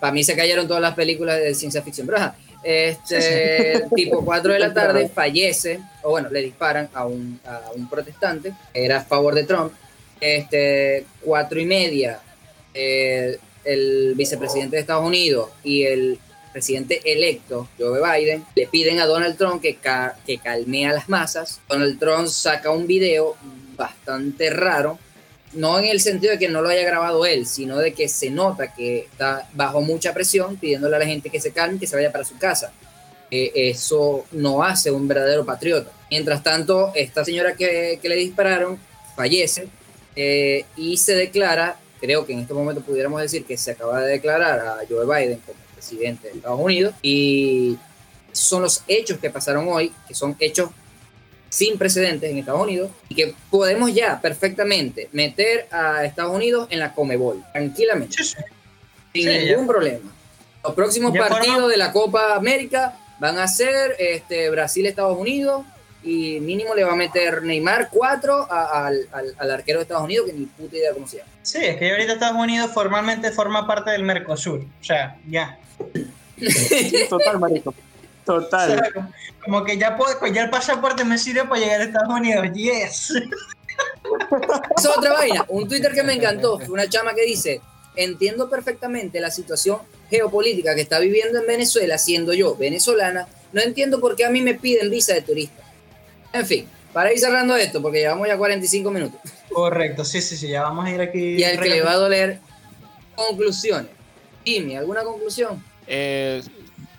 [0.00, 2.06] para mí se cayeron todas las películas de ciencia ficción.
[2.06, 2.32] Pero
[2.62, 7.88] este, tipo 4 de la tarde fallece, o bueno, le disparan a un, a un
[7.88, 9.72] protestante, era a favor de Trump.
[10.24, 12.20] Este, 4 y media,
[12.72, 16.18] eh, el vicepresidente de Estados Unidos y el
[16.52, 19.76] presidente electo, Joe Biden, le piden a Donald Trump que,
[20.26, 21.60] que calme a las masas.
[21.68, 23.36] Donald Trump saca un video
[23.76, 24.98] bastante raro
[25.54, 28.30] no en el sentido de que no lo haya grabado él, sino de que se
[28.30, 31.96] nota que está bajo mucha presión pidiéndole a la gente que se calme, que se
[31.96, 32.72] vaya para su casa.
[33.30, 35.90] Eh, eso no hace un verdadero patriota.
[36.10, 38.78] Mientras tanto, esta señora que, le dispararon
[39.16, 39.68] fallece
[40.16, 44.12] eh, y se declara, creo que en este momento pudiéramos decir que se acaba de
[44.12, 47.76] declarar a Joe Biden como presidente de Estados Unidos y
[48.32, 50.70] son los hechos que pasaron hoy, que son hechos
[51.48, 56.80] sin precedentes en Estados Unidos y que podemos ya perfectamente meter a Estados Unidos en
[56.80, 58.16] la Comebol, tranquilamente,
[59.12, 60.10] sin ningún problema.
[60.64, 65.64] Los próximos partidos de la Copa América van a ser este, Brasil-Estados Unidos
[66.04, 70.44] y mínimo le va a meter Neymar 4 al, arquero de Estados Unidos, que ni
[70.44, 71.30] puta idea cómo se llama.
[71.42, 74.60] Sí, es que ahorita Estados Unidos formalmente forma parte del Mercosur.
[74.60, 75.58] O sea, ya.
[77.08, 77.74] total, marico.
[78.24, 79.10] Total.
[79.44, 82.46] como, que ya, puedo, ya el pasaporte me sirve para llegar a Estados Unidos.
[82.54, 83.12] Yes.
[84.76, 85.44] Es otra vaina.
[85.48, 87.60] Un Twitter que me encantó fue una chama que dice:
[87.96, 89.78] Entiendo perfectamente la situación
[90.10, 93.26] geopolítica que está viviendo en Venezuela, siendo yo venezolana.
[93.52, 95.63] No entiendo por qué a mí me piden visa de turista.
[96.34, 99.20] En fin, para ir cerrando esto, porque llevamos ya 45 minutos.
[99.52, 101.36] Correcto, sí, sí, sí, ya vamos a ir aquí.
[101.36, 102.40] Y al que le va a doler,
[103.14, 103.90] conclusiones.
[104.44, 105.62] Jimmy, ¿alguna conclusión?
[105.86, 106.42] Eh,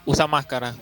[0.06, 0.74] usa máscara.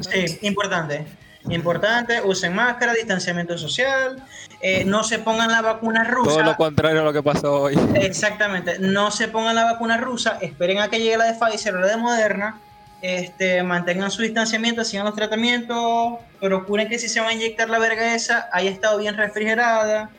[0.00, 1.06] Sí, importante.
[1.48, 4.22] Importante, usen máscara, distanciamiento social,
[4.60, 6.30] eh, no se pongan la vacuna rusa.
[6.30, 7.78] Todo lo contrario a lo que pasó hoy.
[7.94, 11.80] Exactamente, no se pongan la vacuna rusa, esperen a que llegue la de Pfizer o
[11.80, 12.60] la de Moderna,
[13.02, 17.78] este, mantengan su distanciamiento, sigan los tratamientos, procuren que si se va a inyectar la
[17.78, 20.10] verga esa, haya estado bien refrigerada,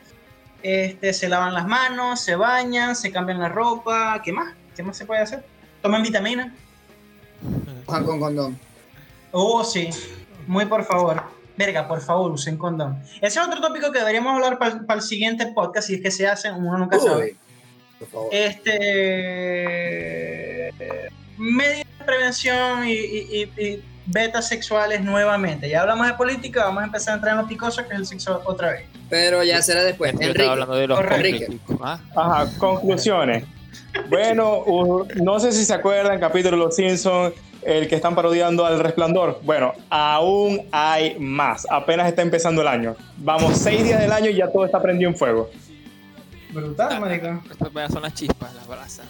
[0.62, 4.54] este, se lavan las manos, se bañan, se cambian la ropa, ¿qué más?
[4.74, 5.44] ¿Qué más se puede hacer?
[5.82, 6.54] Tomen vitamina.
[7.86, 8.58] Juan con condón.
[9.32, 9.90] Oh, sí.
[10.46, 11.22] Muy por favor.
[11.56, 13.02] Verga, por favor, usen condón.
[13.20, 16.26] Ese es otro tópico que deberíamos hablar para el siguiente podcast, si es que se
[16.26, 17.36] hace, uno nunca sabe.
[17.98, 18.28] Por favor.
[18.32, 18.70] Este.
[21.36, 25.68] Medios de prevención y, betas sexuales nuevamente.
[25.68, 28.06] Ya hablamos de política, vamos a empezar a entrar en lo picoso, que es el
[28.06, 28.86] sexo otra vez.
[29.10, 30.14] Pero ya será después.
[30.18, 30.48] Enrique.
[30.48, 30.98] hablando de los
[31.82, 32.00] ¿ah?
[32.16, 33.44] Ajá, conclusiones.
[34.08, 34.64] Bueno,
[35.16, 39.40] no sé si se acuerdan, capítulo de Los Simpsons, el que están parodiando al resplandor.
[39.42, 41.66] Bueno, aún hay más.
[41.68, 42.96] Apenas está empezando el año.
[43.18, 45.50] Vamos seis días del año y ya todo está prendido en fuego.
[46.50, 47.42] Brutal, marico.
[47.50, 49.04] Estas son las chispas, las brasas,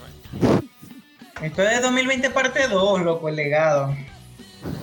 [1.42, 3.94] Esto es de 2020 parte 2, loco, el legado.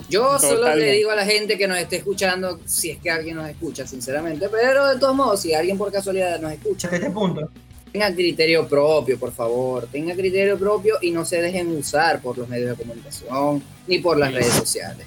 [0.08, 3.36] Yo solo le digo a la gente que nos esté escuchando, si es que alguien
[3.36, 6.88] nos escucha, sinceramente, pero de todos modos, si alguien por casualidad nos escucha.
[6.90, 7.50] Este punto
[7.92, 12.48] tenga criterio propio, por favor, tenga criterio propio y no se dejen usar por los
[12.48, 15.06] medios de comunicación ni por las redes sociales.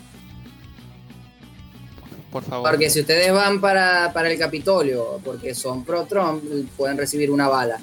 [2.32, 2.70] Por favor.
[2.70, 6.44] Porque si ustedes van para, para el Capitolio porque son pro-Trump,
[6.78, 7.80] pueden recibir una bala.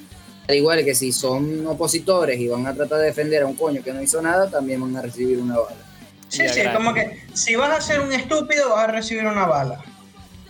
[0.49, 3.83] Al igual que si son opositores y van a tratar de defender a un coño
[3.83, 5.77] que no hizo nada, también van a recibir una bala.
[6.29, 9.81] Sí, sí, como que si vas a ser un estúpido, vas a recibir una bala.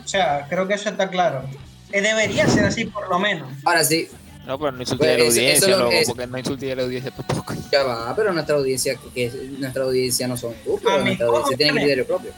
[0.05, 1.43] O sea, creo que eso está claro.
[1.93, 3.49] Eh, debería ser así por lo menos.
[3.65, 4.09] Ahora sí,
[4.47, 7.11] no, pero no insulté a la pues, audiencia, loco, porque no insulté a la audiencia
[7.11, 7.55] tampoco.
[7.73, 12.07] Ya va, pero nuestra audiencia, que nuestra audiencia no son estúpidos, nuestra audiencia tiene criterio
[12.07, 12.31] propio.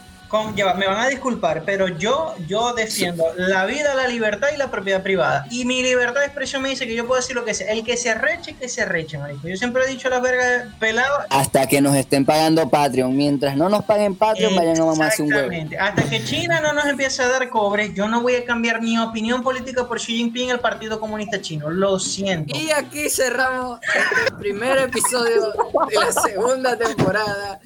[0.76, 5.02] Me van a disculpar, pero yo, yo defiendo la vida, la libertad y la propiedad
[5.02, 5.46] privada.
[5.50, 7.72] Y mi libertad de expresión me dice que yo puedo decir lo que sea.
[7.72, 9.48] El que se arreche, que se arreche, marico.
[9.48, 11.26] Yo siempre he dicho las vergas peladas.
[11.30, 13.16] Hasta que nos estén pagando Patreon.
[13.16, 15.50] Mientras no nos paguen Patreon, vayan a mamarse un huevo.
[15.80, 18.98] Hasta que China no nos empiece a dar cobre, yo no voy a cambiar mi
[18.98, 21.70] opinión política por Xi Jinping, el Partido Comunista Chino.
[21.70, 22.56] Lo siento.
[22.56, 23.80] Y aquí cerramos
[24.26, 27.60] el primer episodio de la segunda temporada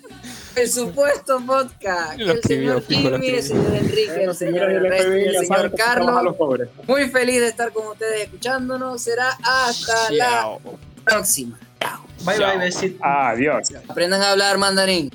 [0.57, 2.19] el supuesto podcast.
[2.19, 6.37] el señor Jimmy, el señor Enrique, el señor el señor Carlos.
[6.87, 9.03] Muy feliz de estar con ustedes escuchándonos.
[9.03, 10.59] Será hasta la
[11.05, 11.59] próxima.
[12.25, 12.99] Bye bye, besito.
[13.05, 13.73] Adiós.
[13.89, 15.11] Aprendan a hablar mandarín.